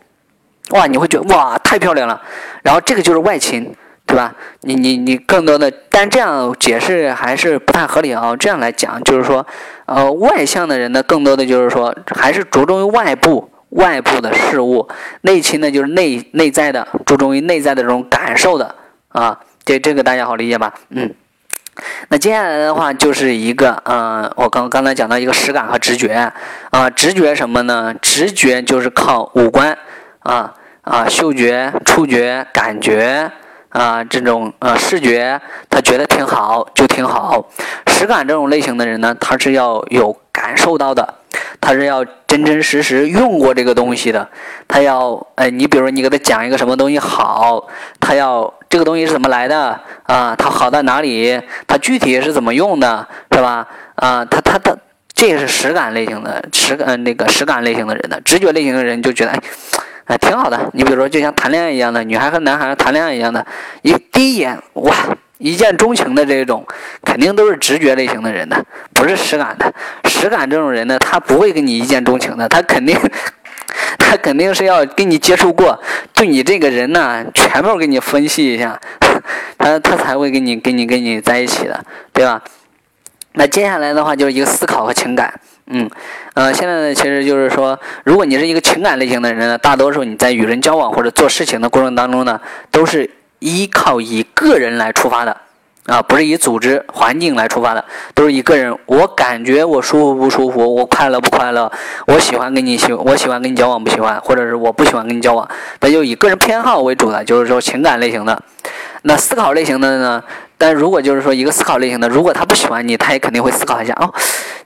[0.70, 2.20] 哇，你会觉得哇太漂亮了，
[2.62, 3.74] 然后这个就是外勤，
[4.06, 4.34] 对吧？
[4.60, 8.36] 你你你更多的，但这样解释还是不太合理啊。
[8.36, 9.46] 这样来讲，就是说，
[9.86, 14.86] 呃，外向的人呢，更多的就是说，还是着重于外部外部的事物；
[15.22, 18.74] 内勤呢，就是内内在的，注重于内在的这种感受的
[19.08, 19.40] 啊。
[19.68, 20.72] 这这个大家好理解吧？
[20.88, 21.12] 嗯。
[22.08, 26.32] 那接下来的话就是一个，嗯，我刚刚才讲到一个实感和直觉
[26.70, 27.94] 啊，直觉什么呢？
[28.00, 29.76] 直觉就是靠五官。
[30.20, 33.30] 啊啊，嗅觉、触觉、感觉
[33.68, 37.46] 啊，这种呃视觉，他觉得挺好就挺好。
[37.88, 41.14] 实感这种类型的人呢，他是要有感受到的，
[41.60, 44.26] 他是要真真实实用过这个东西的。
[44.66, 47.68] 他要，哎，你比如说你给他讲一个什么东西好，
[48.00, 50.34] 他要这个东西是怎么来的啊？
[50.36, 51.40] 它好在哪里？
[51.66, 53.66] 它具体是怎么用的，是吧？
[53.94, 54.76] 啊，他他他，
[55.12, 59.40] 这个是实感类型的实感那个实感类型的人的，直觉类型的人就觉得哎。
[60.08, 60.58] 哎，挺好的。
[60.72, 63.44] 你比如说，就像谈恋爱一样的，女孩和男孩谈恋爱一样的，
[63.82, 64.94] 一第一眼哇，
[65.36, 66.66] 一见钟情的这种，
[67.04, 68.56] 肯定都是直觉类型的人的，
[68.94, 69.70] 不是实感的。
[70.08, 72.98] 实感这种人呢，他不会跟你一见钟情的，他肯定，
[73.98, 75.78] 他肯定是要跟你接触过，
[76.12, 78.80] 对你这个人呢，全部给你分析一下，
[79.58, 82.42] 他他才会跟你跟你跟你在一起的，对吧？
[83.34, 85.32] 那接下来的话就是一个思考和情感。
[85.66, 85.88] 嗯，
[86.34, 95.36] 呃，现在呢，其实就是说，如果你是一个情感类型的人呢，大多数你在与人交往或者做事情的过程当中呢，都是依靠以个人来出发的，
[95.88, 101.72] 啊，不是以组织环境来出发的，都是以个人，我感觉我舒服不舒服，我快乐不快乐，
[102.06, 105.48] 我喜欢跟你喜，我喜欢跟你交往不喜欢，或者是我不喜欢跟你交往，
[105.80, 108.40] 那就以个人偏好为主的，就是说情感类型的。
[109.02, 110.22] 那思考类型的呢？
[110.60, 114.12] 但如果就是说一个思考类型的，如果他不喜欢你，他也肯定会思考一下哦，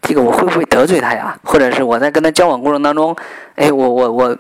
[0.01, 1.37] 这个我会不会得罪他呀？
[1.45, 3.15] 或者是我在跟他交往过程当中，
[3.57, 4.37] 哎，我我我，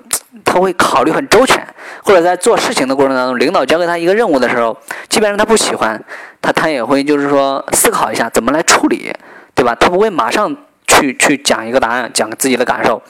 [0.46, 1.62] 他会考虑很周全，
[2.02, 4.74] 或者在做事情的过程当中，领导交给他一个任务的时候，
[5.10, 6.02] 即便是他不喜欢，
[6.42, 9.10] 他他也会就是说思考一下怎么来处理，
[9.54, 9.74] 对吧？
[9.76, 10.54] 他不会马上
[10.86, 13.00] 去去讲一个答案，讲自己的感受。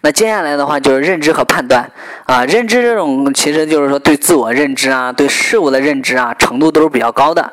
[0.00, 1.88] 那接下来的话就是认知和判断
[2.24, 7.52] 啊，认知这种其实就是说对自我认知啊，对事物的认知啊程度都是比较高的。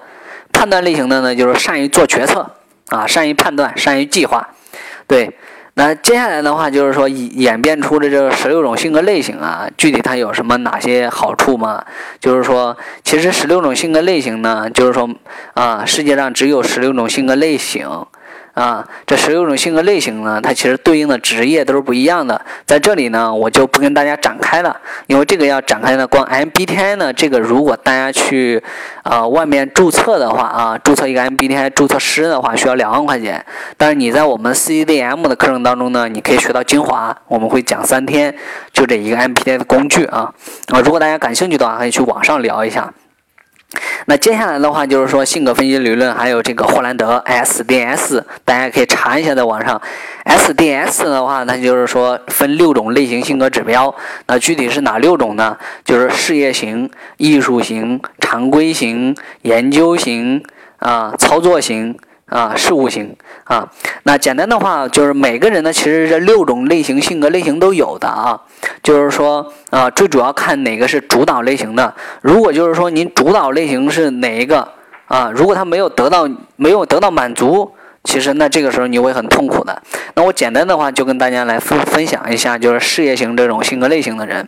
[0.52, 2.50] 判断类型的呢，就是善于做决策
[2.90, 4.48] 啊，善于判断，善于计划。
[5.06, 5.32] 对，
[5.80, 11.86] 那接下来的话就是说演演变出的这十六种性格类型啊，具体它有什么哪些好处吗？
[12.20, 15.10] 就是说，其实十六种性格类型呢，就是说
[15.54, 17.88] 啊，世界上只有十六种性格类型。
[18.60, 22.40] 啊，这十六种性格类型呢，它其实对应的职业都是不一样的。
[22.66, 24.76] 在这里呢，我就不跟大家展开了，
[25.08, 28.62] 因为这个要展开呢，光 MBTI 呢，这个如果大家去
[29.04, 33.46] 啊外面注册的话啊，注册一个 MBTI 注册师的话，需要两万块钱。
[33.78, 38.36] 但是你在我们 CDM 的课程当中呢，你可以学到精华，我们会讲三天，
[38.74, 40.34] 就这一个 MBTI 的工具啊
[40.68, 42.94] 啊，如果大家感兴趣的话，可以去网上聊一下。
[44.06, 49.80] 那接下来的话就是说性格分析理论，还有这个霍兰德 SDS，大家可以查一下在网上。
[50.26, 53.94] SDS 的话，那就是说分六种类型性格指标。
[54.26, 55.56] 那具体是哪六种呢？
[55.86, 60.44] 就是事业型、艺术型、常规型、研究型
[60.80, 61.96] 啊、操作型。
[62.30, 63.68] 啊，事物型啊，
[64.04, 68.40] 那简单的话就是每个人呢，其实这六种类型性格类型都有的啊，
[68.84, 71.94] 就是说啊，最主要看哪个是主导类型的。
[72.22, 74.68] 如果就是说您主导类型是哪一个
[75.08, 77.72] 啊，如果他没有得到没有得到满足，
[78.04, 79.82] 其实那这个时候你会很痛苦的。
[80.14, 84.48] 那我简单的话就跟大家来分分享一下，就是事业型这种性格类型的人，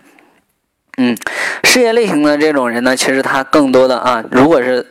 [0.98, 1.18] 嗯，
[1.64, 4.86] 事业类型的这种人呢，其实他更多的啊，如果是。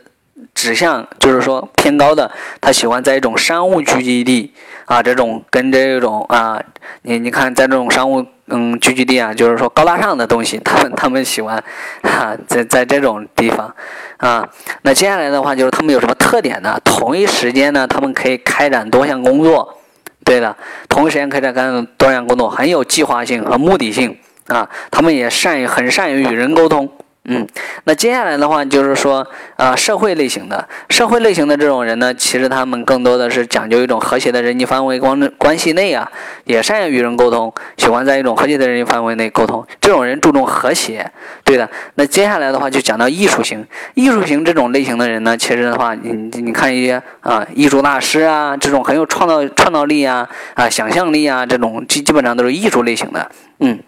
[0.55, 2.31] 指向就是说偏高的，
[2.61, 4.53] 他喜欢在一种商务聚集地
[4.85, 6.63] 啊，这种跟这种啊，
[7.03, 11.57] 你你看在这种商务嗯聚集地啊，就是说高大上的东西，他们他们喜欢
[12.03, 13.75] 啊，在在这种地方
[14.19, 14.47] 啊。
[14.83, 16.79] 那接下来的话就是他们有什么特点呢？
[16.85, 19.79] 同一时间呢，他们可以开展多项工作，
[20.25, 20.55] 对的，
[20.89, 24.69] 同一时间开展多项工作，很有计划性和目的性啊。
[24.91, 26.91] 他们也善于很善于与人沟通。
[27.27, 27.47] 嗯，
[27.85, 29.25] 那接下来的话就是说，
[29.57, 36.11] 呃，社会类型的，社会类型的这种人呢，其实他们更多的是讲究一种和谐的人际范围关关系内啊，
[36.45, 39.65] 也善于与人沟通，喜欢在一种和谐的人际范围内沟通。
[39.83, 41.13] 这种人注重和谐，
[41.45, 41.69] 对的。
[41.97, 53.79] 那接下来的话就讲到艺术型，艺术型这种类型的人呢，其实的话，你你看一些啊，艺术大师啊，这种很有创造创造力啊，啊，想象力啊，这种基基本上都是艺术类型的，嗯。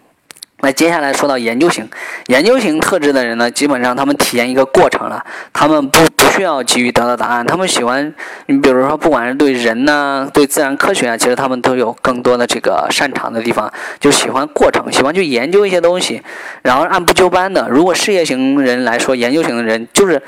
[0.63, 1.85] 那接下来说到研究型，
[2.27, 8.13] 研究型特质的人呢，基本上他们体验一个过程了，他们不不需要急于得到答案，他们喜欢，
[8.45, 16.23] 你比如说，不管是对人呢，对自然科学啊，其实他们都有更多的这个擅长的地方，就喜欢过程，喜欢去研究一些东西，
[16.61, 17.67] 然后按部就班的。
[17.69, 20.21] 如果事业型人来说，研究型的人就是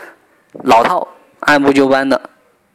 [0.65, 1.07] 老套，
[1.39, 2.19] 按部就班的，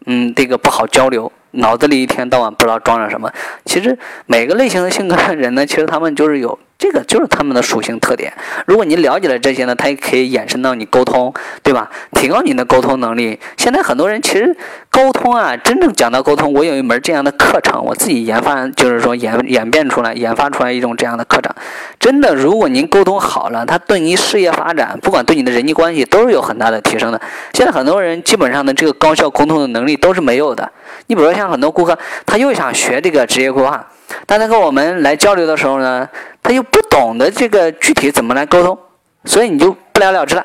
[0.06, 1.30] 嗯，这个不好交流。
[1.52, 3.30] 脑子里一天到晚不知道装着什么。
[3.66, 8.32] 其实每个类型的性格的人呢，其实他们就是有这个，就是他们的属性特点。
[8.66, 11.90] 如果您了解了这些呢，它也可以延伸到你沟通，对吧？
[12.14, 13.38] 提高你的沟通能力。
[13.58, 14.56] 现在很多人其实
[14.90, 21.54] 沟通啊，真正讲到沟通，我有一门这样的课程，我自己研发，就是说演演变出来、研发出来一种这样的课程。
[21.98, 27.20] 真的，如果您沟通好了，它对你事业发展，不管对你的人际关系，都是有很大的提升的。
[27.52, 30.70] 现在很多人基本上的这个高效沟通的能力都是没有的。
[31.08, 33.86] 你比如说像很多顾客，他又想学这个职业规划，
[34.26, 36.08] 但他跟我们来交流的时候呢，
[36.42, 38.78] 他又不懂得这个具体怎么来沟通，
[39.24, 40.44] 所以你就不了了之了。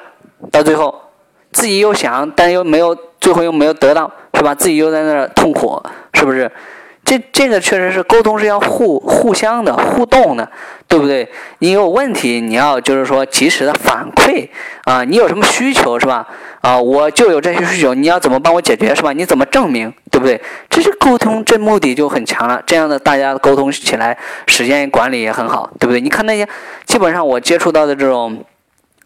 [0.52, 1.02] 到最后，
[1.52, 4.54] 自己又想，但又没有，最后又没有得到，是吧？
[4.54, 5.82] 自己又在那儿痛苦，
[6.14, 6.52] 是不是？
[7.06, 10.52] 这这个确实是沟通是要互互相的互动的，
[10.88, 11.30] 对不对？
[11.60, 14.50] 你有问题，你要就是说及时的反馈
[14.86, 16.28] 啊，你有什么需求是吧？
[16.62, 19.14] 啊，我就有这些需求，你要怎么帮我解决是吧？
[19.14, 20.42] 你怎么证明，对不对？
[20.68, 22.60] 这是沟通，这目的就很强了。
[22.66, 26.02] 这样的大家沟通起来，时间管理也很好，对不对？
[26.02, 26.48] 你看那些
[26.86, 28.44] 基本上我接触到的这种。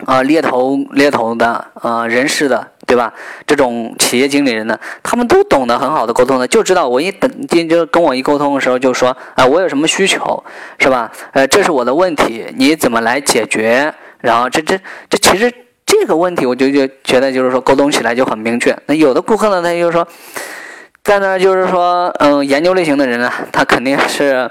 [0.05, 3.13] 啊，猎头猎头的，啊，人事的，对吧？
[3.45, 7.29] 这种企业经理人呢，他们都懂得很好的沟通的，就知道我一等，
[7.67, 10.43] 就跟我一沟通的时候就说，啊，我有什么需求，
[10.79, 11.11] 是吧？
[11.33, 13.93] 呃，这是我的问题，你怎么来解决？
[14.19, 14.79] 然后这这
[15.09, 15.53] 这其实
[15.85, 18.77] 这个问题，我就就觉得就是说沟通起来就很明确。
[18.85, 20.07] 那有的顾客呢，他就是说。
[21.09, 24.47] 在那就是说，嗯，研究类型的人呢，他肯定是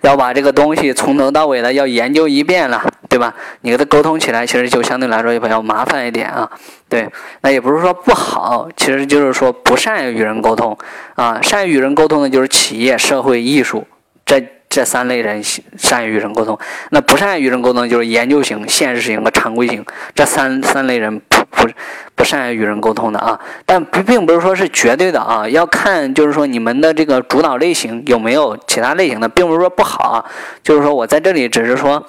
[0.00, 3.32] 要把这个东西从头到尾的要研究一遍了，对吧？
[3.60, 6.50] 你跟他沟通起来，其实就相对来说也比较麻烦一点啊。
[6.88, 7.08] 对，
[7.42, 10.76] 那也不是说不好，其实就是说不善于与人沟通
[11.14, 11.40] 啊。
[11.40, 13.86] 善于与人沟通的就是企业、社会、艺术
[14.26, 15.40] 这这三类人
[15.78, 16.58] 善于与人沟通。
[16.90, 19.84] 那不善于与人沟通就是研究型、现实型和常规型
[20.16, 21.22] 这三三类人。
[21.52, 21.74] 不是
[22.14, 30.24] 不善于与人沟通的啊，但并并不是说是绝对的啊，要看就是说你们的这个主导类型有没有其他类型的，并不是说不好啊，
[30.62, 32.04] 就是说我在这里只是说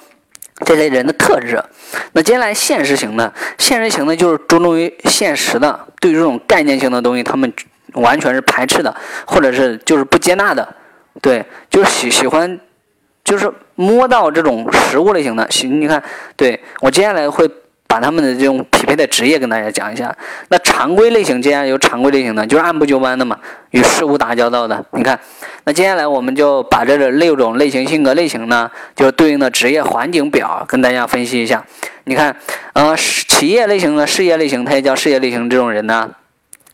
[0.64, 1.62] 这类人的特质。
[2.12, 7.52] 那接下来现实型的，现实型的就是注重于现实的，对于这种概念性的东西，他们
[7.92, 8.94] 完全是排斥的，
[9.26, 10.74] 或者是就是不接纳的，
[11.20, 12.58] 对，就是喜喜欢
[13.22, 15.48] 就是摸到这种实物类型的。
[15.50, 16.02] 行，你看，
[16.34, 17.48] 对我接下来会。
[17.86, 20.14] 把他们的这种匹配的职业跟大家讲一下。
[20.48, 23.38] 那常规类型，接下来有常规类型的，就是按部就班的嘛，
[23.70, 24.84] 与事物打交道的。
[24.92, 25.18] 你看，
[25.64, 31.64] 那接下来我们就把这六种类型性格类型呢，就对应的职业环境表跟大家分析一下。
[32.04, 32.34] 你看，
[32.72, 36.10] 呃，企业类型的事业类型，它也叫事业类型这种人呢，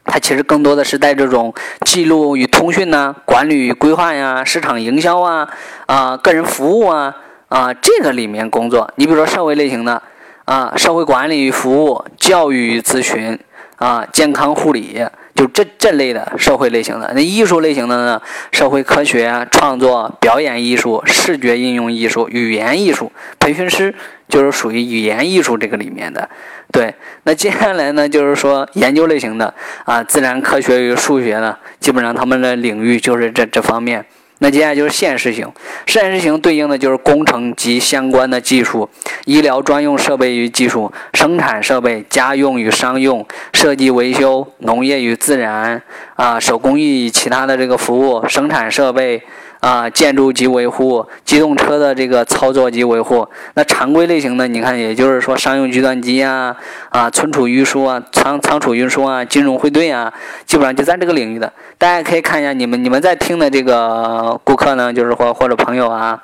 [0.04, 1.52] 他其实更多的是在这种
[1.84, 5.48] 记录与通讯呐、管理与规划呀、市场营销啊、
[5.86, 7.14] 啊个人服务啊
[7.48, 8.90] 啊这个里面工作。
[8.96, 10.02] 你比如说社会类型的。
[10.51, 13.38] 啊，社会管理与服务、教育与咨询，
[13.76, 15.01] 啊，健康护理，
[15.32, 17.12] 就这这类的社会类型的。
[17.14, 18.20] 那艺术类型的呢？
[18.51, 23.12] 社会科学、创作、表演艺术、视觉应用艺术、语言艺术。
[23.38, 23.94] 培训师
[24.28, 26.28] 就是属于语言艺术这个里面的。
[26.72, 26.92] 对，
[27.22, 34.05] 那接下来呢，就是说研究类型的啊，自然科学与数学呢，基本上他们的领域就是这这方面。
[34.42, 35.46] 那接下来就是现实型，
[35.86, 38.88] 现实型对应的就是工程及相关的技术，
[39.30, 45.80] 医疗专用设备与技术、生产设备、家用与商用、设计维修、农业与自然
[46.16, 49.22] 啊、手工艺与其他的这个服务、生产设备。
[49.60, 53.28] 啊，建筑及维护，机动车的这个操作及维护。
[53.52, 56.56] 那常规类型的，你看，也就是说商用计算机啊，
[56.88, 60.10] 啊，存储运输啊，仓仓储运输啊，金融汇兑啊，
[60.46, 61.52] 基本上就在这个领域的。
[61.76, 66.18] 大家可以看一下，你们你们在听的这个顾客呢，就是或或者朋友啊。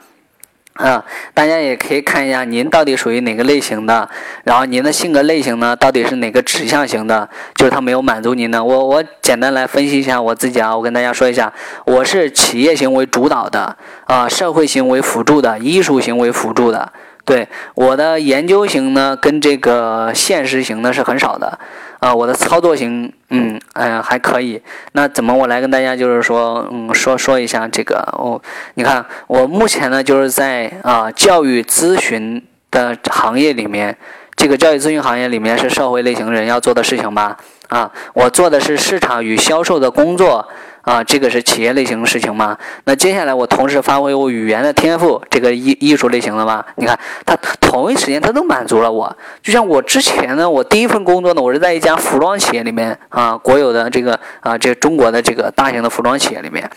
[0.76, 1.02] 啊，
[1.34, 4.08] 大家也可以看一下您到底属于哪个类型的，
[4.44, 7.28] 然后您的性格类型呢，到底是哪个指向型的？
[7.54, 8.62] 就是他没有满足您的。
[8.62, 11.52] 我我简单来分析一下我自己啊，我跟大家说一下，
[11.86, 16.92] 我是企业型为主导的，啊，社会型为辅助的，艺术型为辅助的。
[17.24, 21.58] 对我的研究型呢，跟这个现实型呢是很少的，
[21.98, 24.60] 啊，我的操作型，嗯，哎还可以。
[24.92, 28.40] 那怎么我来跟大家就是说，嗯，说说一下这个，哦，
[28.74, 33.96] 你看我目前呢就是在啊教育咨询的行业里面，
[34.36, 37.36] 这个教育咨询行业里面是社会类型人要做的事情吧？
[37.68, 40.46] 啊，我做的是市场与销售的工作。
[40.86, 42.56] 啊，这个是企业类型的事情吗？
[42.84, 46.64] 那接下来我同时发挥我语言的天赋，这个艺艺术类型的吧？
[46.76, 49.16] 你看，它同一时间它都满足了我。
[49.42, 56.70] 就像我之前呢，我第一份工作呢，我是在一家服装企业里面啊，国有的这个啊，这个中国的这个大型的服装企业里面。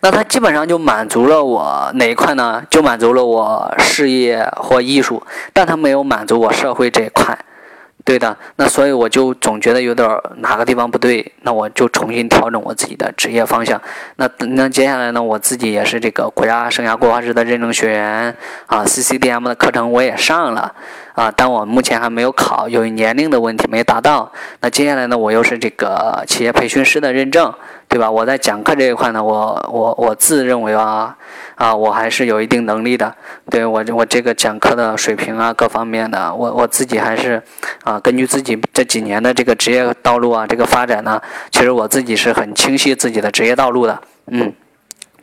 [0.00, 2.64] 那它基本上就满足了我哪一块呢？
[2.68, 7.38] 就满足了我事业或艺术，但它没有满足我社会这一块。
[8.06, 13.82] 对的，那所以我就总觉得有点哪个地方不对，那我就重新调整我自己的职业方向。
[14.14, 18.36] 那那接下来呢，我自己也是这个国家生涯规划师的认证学员
[18.66, 20.72] 啊，CCDM 的课程我也上了
[21.16, 24.30] 啊，但我目前还没有考，由于年龄的问题没达到。
[24.60, 27.52] 那接下来呢，我又是这个企业培训师的认证。
[27.88, 28.10] 对吧？
[28.10, 31.16] 我在讲课这一块呢，我我我自认为啊
[31.56, 33.12] 啊，我还是有一定能力的。
[33.50, 37.42] 对我我这个讲课的水平啊，各方面的，我我自己还是
[37.82, 44.00] 啊，根据自己这几年的这个职业道路啊，这个发展呢，其实我自己是很清晰自己的职业道路的。
[44.26, 44.52] 嗯，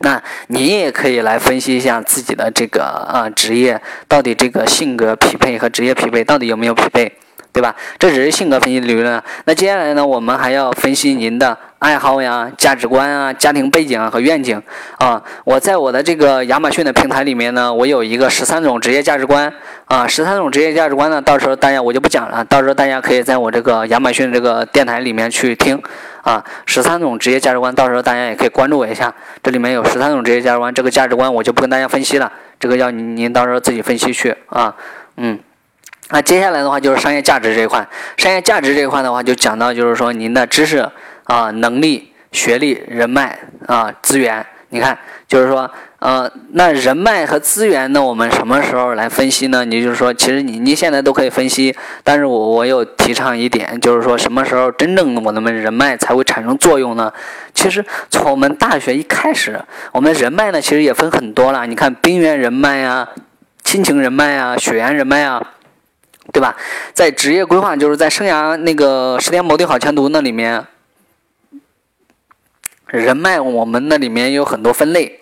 [0.00, 7.12] 那你也可以来分析一下自己的这个啊职业到底这个性格匹配和职业匹配到底有没有匹配。
[7.54, 7.72] 对吧？
[8.00, 9.22] 这只是性格分析理论。
[9.44, 14.60] 那接下来呢，我们还要分析您的爱好呀、价值观啊、家庭背景啊和愿景
[14.96, 15.22] 啊。
[15.44, 19.52] 我在我的这个亚马逊的平台里面呢，我有一个十三种职业价值观
[19.84, 20.06] 啊。
[20.06, 25.78] 十三种职业价值观呢，到时候大家我就不讲了，到时候大家可以在我这个亚马逊这个电台里面去听
[26.22, 26.42] 啊。
[26.64, 29.12] 十三种职业价值观，到时候大家也可以关注我一下，
[29.42, 34.74] 这里面有十三种职业价值观，这个价值观我就不跟大家分析了，这个要您您到时候自己分析去啊，
[35.18, 35.38] 嗯。
[36.10, 40.86] 那接下来的话就是商业价值这一块，商业价值这一块的话就讲到就是说您的知识
[41.24, 44.44] 啊、能力、学历、人脉啊、资源。
[44.70, 44.98] 你看，
[45.28, 45.70] 就是说，
[46.00, 49.64] 呃，那人脉和资源呢，我们什么时候来分析呢？
[49.64, 51.72] 你就是说，其实你你现在都可以分析，
[52.02, 57.12] 但是我我有提倡一点，就是说什么时候真正我们人脉才会产生作用呢？
[57.52, 59.60] 其实从我们大学一开始，
[59.92, 61.66] 我们人脉呢，其实也分很多了。
[61.66, 63.08] 你看，兵源人脉啊，
[63.62, 65.40] 亲情人脉啊，血缘人脉啊。
[66.32, 66.56] 对吧？
[66.94, 70.64] 在职业规划，就是在生涯那个十天谋定好前途那里面，
[72.86, 75.20] 人脉我们那里面有很多分类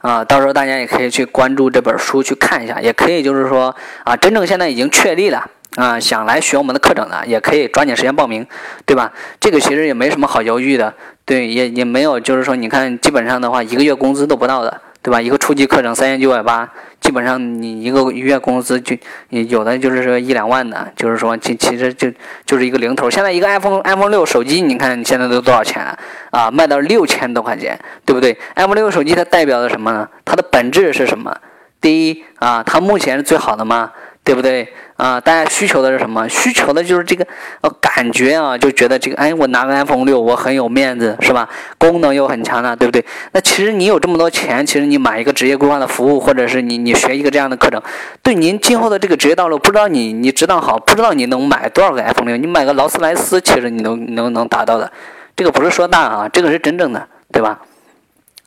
[0.00, 3.74] 啊，到时候大家也可以去关注这本书去看一下，也可以就是说
[4.04, 8.46] 啊，真正现在已经确立了啊，想来学我们的课程的，也可以抓紧时间报名，
[8.84, 9.12] 对吧？
[9.38, 10.92] 这个其实也没什么好犹豫的，
[11.24, 14.80] 对，也也没有就是说，你看基本上的话，一个月工资都不到的。
[15.02, 15.20] 对吧？
[15.20, 16.68] 一个初级课程三千九百八，
[17.00, 18.96] 基本上你一个月工资就
[19.30, 22.08] 有的就是说一两万的，就是说其其实就
[22.46, 23.10] 就是一个零头。
[23.10, 25.98] 现在一个 iPhone iPhone 六手机，你看你现在都多少钱啊
[26.30, 26.50] 啊？
[26.52, 30.08] 卖到六千多块钱，对不对？iPhone 六手机它代表的什么呢？
[30.24, 31.36] 它的本质是什么？
[31.80, 33.90] 第一啊，它目前是最好的吗？
[34.24, 34.72] 对不对
[35.02, 35.20] 啊？
[35.20, 36.28] 大家需求的是什么？
[36.28, 37.26] 需求的就是这个
[37.60, 41.48] 呃感觉啊，就觉得这个哎，我拿个 iPhone 六，我很有面子，是吧？
[41.76, 43.04] 功能又很强大，对不对？
[43.32, 47.82] 那其实你有这么多钱，其实你买一个职业规划的服务，或者是你你学一个这样的课程，
[48.22, 52.36] 对您今后的这个职业道路，不知道你你指导好，不知道你能买多少个 iPhone 六？
[52.36, 54.92] 你买个劳斯莱斯，其实你能能能达到的。
[55.34, 57.58] 这个不是说大啊，这个是真正的，对吧？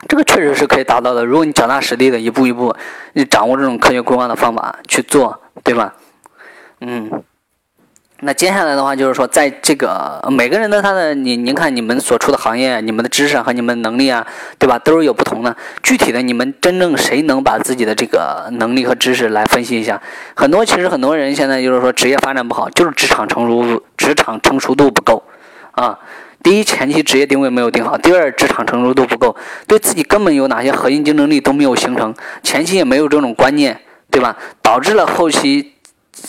[0.07, 1.25] 这个确实是可以达到的。
[1.25, 2.73] 如果你脚踏实地的一步一步，
[3.11, 5.37] 你掌握这种科学规划的方法去做。
[5.63, 5.95] 对吧？
[6.81, 7.23] 嗯，
[8.19, 14.25] 那接下来的话就是说，在这个每个人的他的你，您看你们所处的行业，你们的知识和你们能力啊，
[14.59, 14.77] 对吧？
[14.79, 15.55] 都是有不同的。
[15.81, 20.01] 具体的，你们真正谁能把自己的这个能力和知识来分析一下？
[20.35, 25.23] 很多其实很多人现在就是说职业发展不好，就是职场成熟职场成熟度不够
[25.71, 25.97] 啊。
[26.43, 32.13] 第一，前期职业定位没有定好；第二，职场成熟度不够，对自己根本有哪些核心竞争力都没有形成，
[32.43, 33.79] 前期也没有这种观念。
[34.11, 34.37] 对吧？
[34.61, 35.73] 导致了后期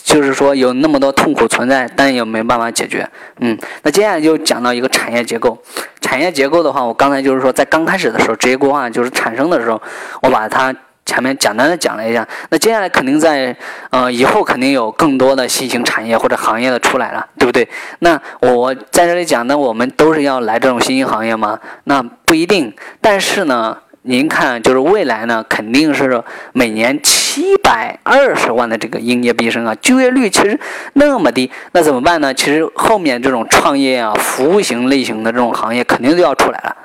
[0.02, 3.08] 就是说有那么多痛苦存在，但也没办法解决。
[3.40, 5.56] 嗯，那接下来就讲到一个产业结构。
[6.00, 9.80] 产业结构的话，我刚才就是说在刚开始的时候，职业规划就是产生的时候，
[10.22, 10.74] 我把它。
[11.08, 13.56] 前面简单的讲了一下，那接下来肯定在
[13.90, 17.68] 呃以后肯定有更多的新型产业或者行业的出来了，对不对？
[18.00, 21.60] 那我在这里讲，那我们都是要来这种新兴行业吗？
[21.84, 22.74] 那不一定。
[23.00, 30.58] 但是呢，您看，就是未来呢，肯定是每年七百二十万的这个应届毕业生啊，就业率其实
[30.94, 32.32] 那么低，那怎么办呢？
[32.32, 36.76] 其实后面这种创业啊、服务型类型的这种行业肯定就要出来了。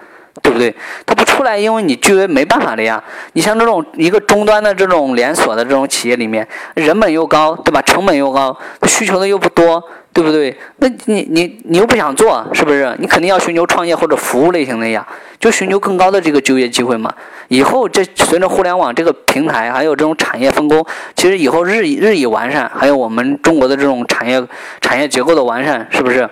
[0.41, 0.74] 对不对？
[1.05, 3.03] 它不出来，因为你就业没办法的呀。
[3.34, 7.82] 你像这种一个终端的这种连锁的这种企业里面，人本又高，对吧？
[7.82, 8.57] 成本又高，
[8.88, 9.84] 需求的又不多，
[10.14, 10.57] 对不对？
[10.78, 12.95] 那你你你又不想做，是不是？
[12.99, 15.07] 你肯定要寻求创业或者服务类型的呀，
[15.39, 17.14] 就寻求更高的这个就业机会嘛。
[17.47, 20.86] 以后这随着互联网这个平台，还有这种产业分工，
[21.16, 24.43] 其实以后日益日益完善，还有我们中国的这种产业
[24.82, 26.30] 产业结构的完善，是不是？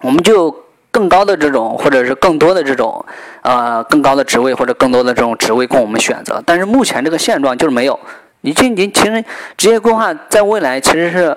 [0.00, 0.54] 我们就。
[0.90, 3.04] 更高的这种，或者是更多的这种，
[3.42, 6.42] 呃，更高的职位或者更多的这种职位供我们选择。
[6.44, 7.96] 但是目前这个现状就是没有。
[8.40, 9.22] 你这你其实
[9.56, 11.36] 职业规划在未来其实是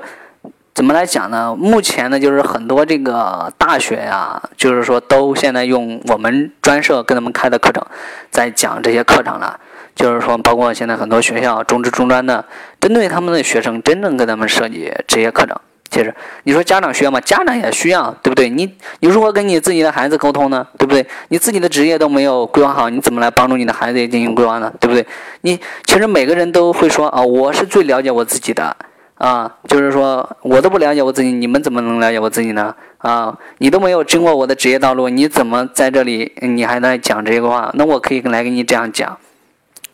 [0.74, 1.56] 怎么来讲呢？
[1.58, 7.86] 目前呢，就是很多这个大学呀，就是说都现在用我们专设跟他们开的课程，
[8.32, 9.60] 在讲这些课程了。
[9.94, 12.46] 就是说，包括现在很多学校中职中专的，
[12.80, 15.56] 针对他们的学生，真正给他们设计职业课程。
[15.90, 17.20] 其实，你说家长需要吗？
[17.20, 18.48] 家长也需要，对不对？
[18.48, 20.66] 你你如何跟你自己的孩子沟通呢？
[20.78, 21.06] 对不对？
[21.28, 24.72] 你自己的职业都没有规划好，你怎么来帮助你的孩子也进行规划呢？
[24.80, 25.06] 对不对？
[25.42, 28.74] 你其实每个人都会说啊，我是最了解我自己的
[29.22, 32.74] 啊，就是说我都不了解我自己，你们怎么能了解我自己呢？
[32.98, 37.70] 啊，你都没有经过我的职业道路，你怎么在这里你还在讲这个话？
[37.76, 39.16] 那我可以来跟你这样讲。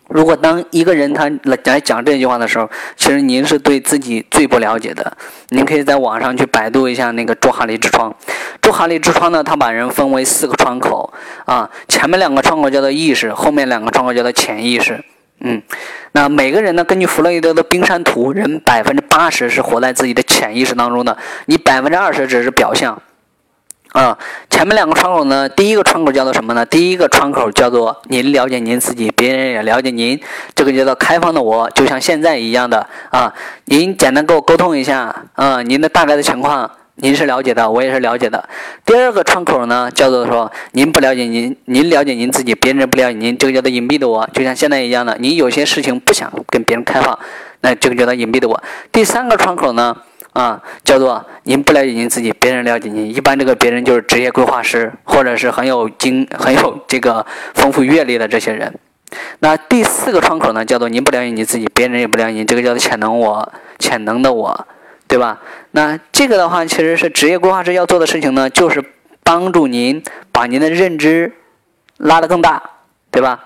[0.07, 5.17] 如果当一个人他来来讲这句话的时候，其实您是对自己最不了解的。
[5.49, 8.15] 您可以在网上去百度一下那个朱哈利之窗。
[8.61, 11.11] 朱哈利之窗呢，他把人分为四个窗口
[11.43, 15.03] 啊，前面两个窗口叫做意识，后面两个窗口叫做潜意识。
[15.39, 15.61] 嗯，
[16.13, 21.15] 那每个人呢，根据弗洛伊德的冰山图，人百分之八十是活在自己的潜意识当中的，
[21.45, 23.01] 你百分之二十只是表象。
[23.93, 24.15] 啊，
[24.49, 26.65] 前面两个窗口呢，第一个窗口叫做什么呢？
[26.65, 30.19] 第一个窗口叫做您了解您自己，别人也了解您，
[30.53, 33.33] 这个叫做开放的我，就像现在一样的啊。
[33.65, 36.69] 您简单跟我沟通一下，啊，您的大概的情况，
[36.99, 38.49] 您是了解的，我也是了解的。
[38.83, 47.17] 第二个窗口呢，叫做说您不了解您，您了解您自己，别人不了解您，这个叫做隐蔽的我，就像现在一样的，你有些事情不想跟别人开放，
[47.61, 48.63] 那这个叫做隐蔽的我。
[48.91, 49.95] 第三个窗口呢？
[50.33, 53.15] 啊，叫做您不了解您自己，别人了解您。
[53.15, 57.25] 一般这个别人就是职业规划师，或者是很有经、很有这个
[57.55, 58.71] 丰富阅历的这些人。
[59.39, 64.67] 那第四个窗口呢，叫做您不了解你自己，别人也不了解你，这个叫做潜能我，潜能的我，
[65.07, 65.39] 对吧？
[65.71, 68.83] 那这个的话，其实是职业规划师要做的事情呢，就是
[69.23, 71.33] 帮助您把您的认知
[71.97, 72.61] 拉得更大，
[73.09, 73.45] 对吧？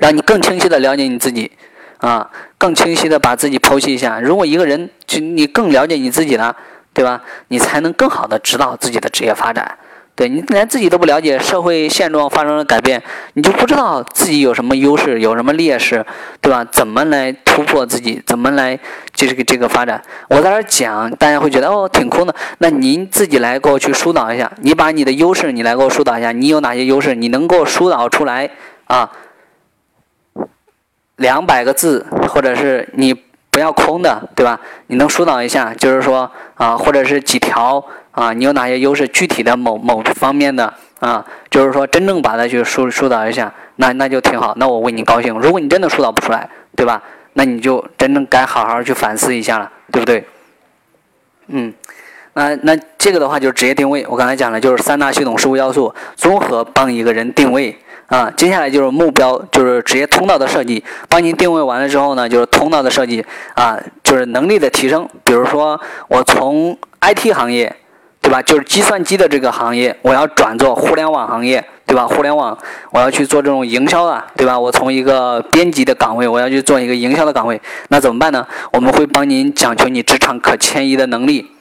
[0.00, 1.52] 让你更清晰的了解你自己。
[1.98, 4.20] 啊，更清晰的把自己剖析一下。
[4.20, 6.54] 如果一个人就你更了解你自己了，
[6.92, 7.22] 对吧？
[7.48, 9.78] 你才能更好的指导自己的职业发展。
[10.16, 13.02] 对你连自己都不了解，社会现状发生了改变，
[13.32, 16.06] 你就不知道自己有什么优势，有什么劣势，
[16.40, 16.64] 对吧？
[16.70, 18.22] 怎么来突破自己？
[18.24, 18.78] 怎么来
[19.12, 20.00] 这个这个发展？
[20.28, 22.34] 我在这讲，大家会觉得哦挺空的。
[22.58, 27.16] 那您自己来给我去疏导一下，你把你的优势你来给我疏导一下，你有哪些优势？
[27.16, 28.48] 你能给我疏导出来
[28.84, 29.10] 啊？
[31.16, 33.14] 两百个字，或者是你
[33.50, 34.60] 不要空的，对吧？
[34.86, 37.84] 你能疏导一下，就是说啊，或者是几条
[38.14, 39.06] 啊，你有哪些优势？
[39.08, 45.34] 具体的某某方面的啊，就是说真正把它去疏疏导一下，那那就挺好，那我为你高兴。
[45.38, 47.02] 如果你真的疏导不出来，对吧？
[47.34, 50.24] 那你就真正该好好去反思一下了，对不对？
[51.48, 51.74] 嗯，
[52.34, 57.76] 那那这个的话就是职业定位，我刚才讲了，就是三大系统事物要素综合帮一个人定位。
[58.06, 60.84] 啊，接下来就是目标，就是职业通道的设计。
[61.08, 65.08] 帮您定位完了之后呢，就是通道的设计啊，就是能力的提升。
[65.24, 67.74] 比如说，我从 IT 行业，
[68.24, 68.40] 对吧？
[68.40, 72.06] 就是计算机的这个行业，我要转做互联网行业，对吧？
[72.06, 72.56] 互联网，
[72.90, 74.58] 我要去做这种营销啊，对吧？
[74.58, 78.46] 我从一个编辑的岗位，我要去做一个营销的岗位，那怎么办呢？
[78.72, 81.53] 我们会帮您讲求你职场可迁移的能力。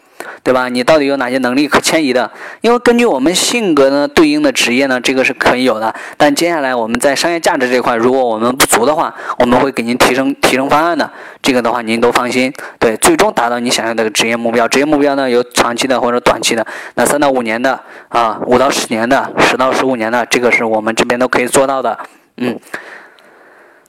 [0.43, 0.69] 对吧？
[0.69, 2.29] 你到底有哪些能力可迁移的？
[2.61, 5.93] 因为根据我们性格呢，对应的职业呢，这个是可以有的。
[6.17, 11.09] 但接下来我们在商业价值这块，如果我们不足的话，我们会给您提升提升方案的。
[11.41, 12.53] 这个的话您都放心。
[12.79, 14.67] 对，最终达到你想要的职业目标。
[14.67, 16.65] 职业目标呢，有长期的或者短期的。
[16.95, 21.97] 那三到五年的啊，五到十年的，十到十五年的，这个是我们这边都可以做到的。
[22.37, 22.59] 嗯，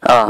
[0.00, 0.28] 啊。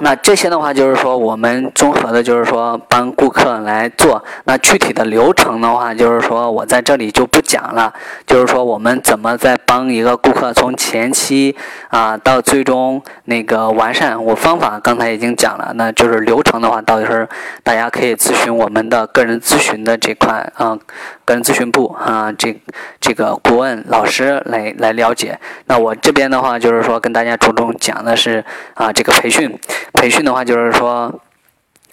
[0.00, 4.24] 那这些的话，就是说我们综合的，就是说帮顾客来做。
[4.42, 7.94] 那具体的流程的话，就是说我在这里就不讲了。
[8.26, 11.54] 就是说我们怎么在帮一个顾客从前期
[11.90, 15.70] 啊到最终那个完善，我方法刚才已经讲了。
[15.76, 17.24] 那就是流程的话，到时候
[17.62, 20.76] 大家可以咨询我们的个人咨询的这块啊，
[21.24, 22.60] 个人咨询部啊，这
[23.00, 25.38] 这个顾问老师来来了解。
[25.66, 29.56] 那我这边的话，就是说跟大家着重讲的是啊这个培训。
[29.92, 31.20] 培训的话，就是说，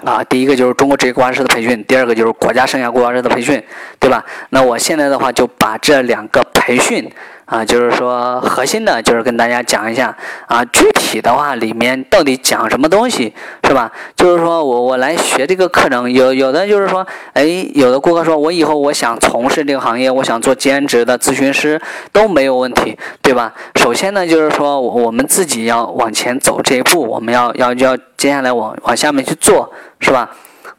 [0.04, 3.62] 啊，第一个就是中国职业规划师的培训，第二个就是国家生涯规划师的培训，
[4.00, 4.24] 对吧？
[4.50, 7.12] 那我现在的话就把这两个培训。
[7.52, 10.16] 啊，就是说核心的，就是跟大家讲一下
[10.48, 13.34] 啊，具体的话里面到底讲什么东西，
[13.68, 13.92] 是吧？
[14.16, 17.44] 就是说我我来学这个课程，有有的就是说，哎，
[17.74, 21.82] 有的顾客说我以后我想从事这个行业，我想做兼职的咨询师
[22.14, 23.54] 都没有问题，对吧？
[23.76, 30.30] 首先呢，就是说我们自己要往前走这一步，我们要要要接下来往往下面去做，是吧？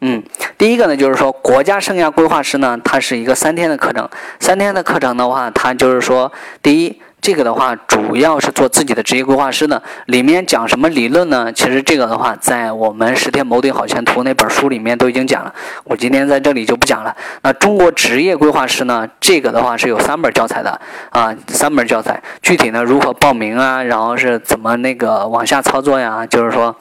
[0.01, 0.22] 嗯，
[0.57, 4.09] 第一个呢，就是说国家生涯规划师呢，它是一个三天的课程。
[4.38, 6.30] 三天的课程的话，它就是说，
[6.62, 9.82] 第一，这个的话主要是做自己的职业规划师的。
[10.07, 11.53] 里面讲什么理论呢？
[11.53, 15.53] 其实这个的话，在我们《十天谋定好前途》那本书里面都已经讲了。
[15.82, 17.16] 我今天在这里就不讲了。
[17.43, 20.80] 那中国职业规划师呢，这个的话是有三本教材的
[21.11, 22.22] 啊，三本教材。
[22.40, 23.82] 具体呢，如何报名啊？
[23.82, 26.24] 然后是怎么那个往下操作呀？
[26.24, 26.74] 就是说，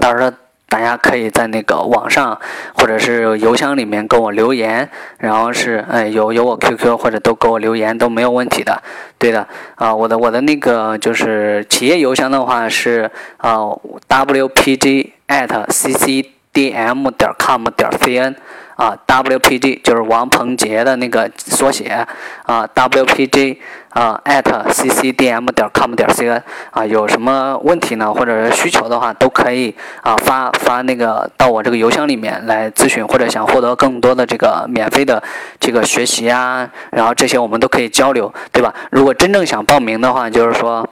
[0.00, 0.32] 到时候。
[0.68, 2.36] 大家可以在那个网上
[2.74, 8.82] 或者是邮箱里面跟我留言，然后是哎有有我 QQ 或者都给我留言都没有问题的，
[9.16, 13.58] 对的啊，我的我的那个就是企业邮箱的话是啊
[14.08, 18.34] wpg at ccdm 点 com 点 cn。
[18.76, 22.06] 啊，WPG 就是王鹏杰的那个缩写
[22.44, 23.56] 啊，WPG
[23.90, 35.22] 啊，at ccdm 点 com 点 cn 啊，有什么问题呢，或者是需求的话，都可以啊发发那个到我这个邮箱里面来咨询，或者想获得更多的这个免费的
[35.58, 38.74] 这个学习啊，然后这些我们都可以交流，对吧？
[38.90, 40.86] 如果真正想报名的话，就是说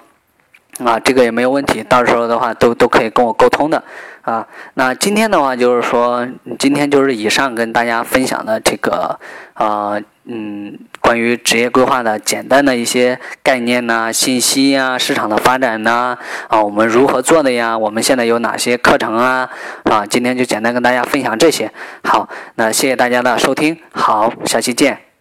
[0.82, 3.82] 啊，这个也没有问题，到时候的话都都可以跟我沟通的。
[4.22, 6.26] 啊，那今天的话就是说，
[6.58, 9.20] 今天就是以上跟大家分享的这个，
[9.52, 16.16] 呃，嗯，关于职业规划的简单的一些概念呐、信息呀、市场的发展呐，
[16.48, 17.76] 啊，我们如何做的呀？
[17.76, 19.50] 我们现在有哪些课程啊？
[19.84, 21.70] 啊，今天就简单跟大家分享这些。
[22.02, 25.13] 好，那谢谢大家的收听，好，下期见。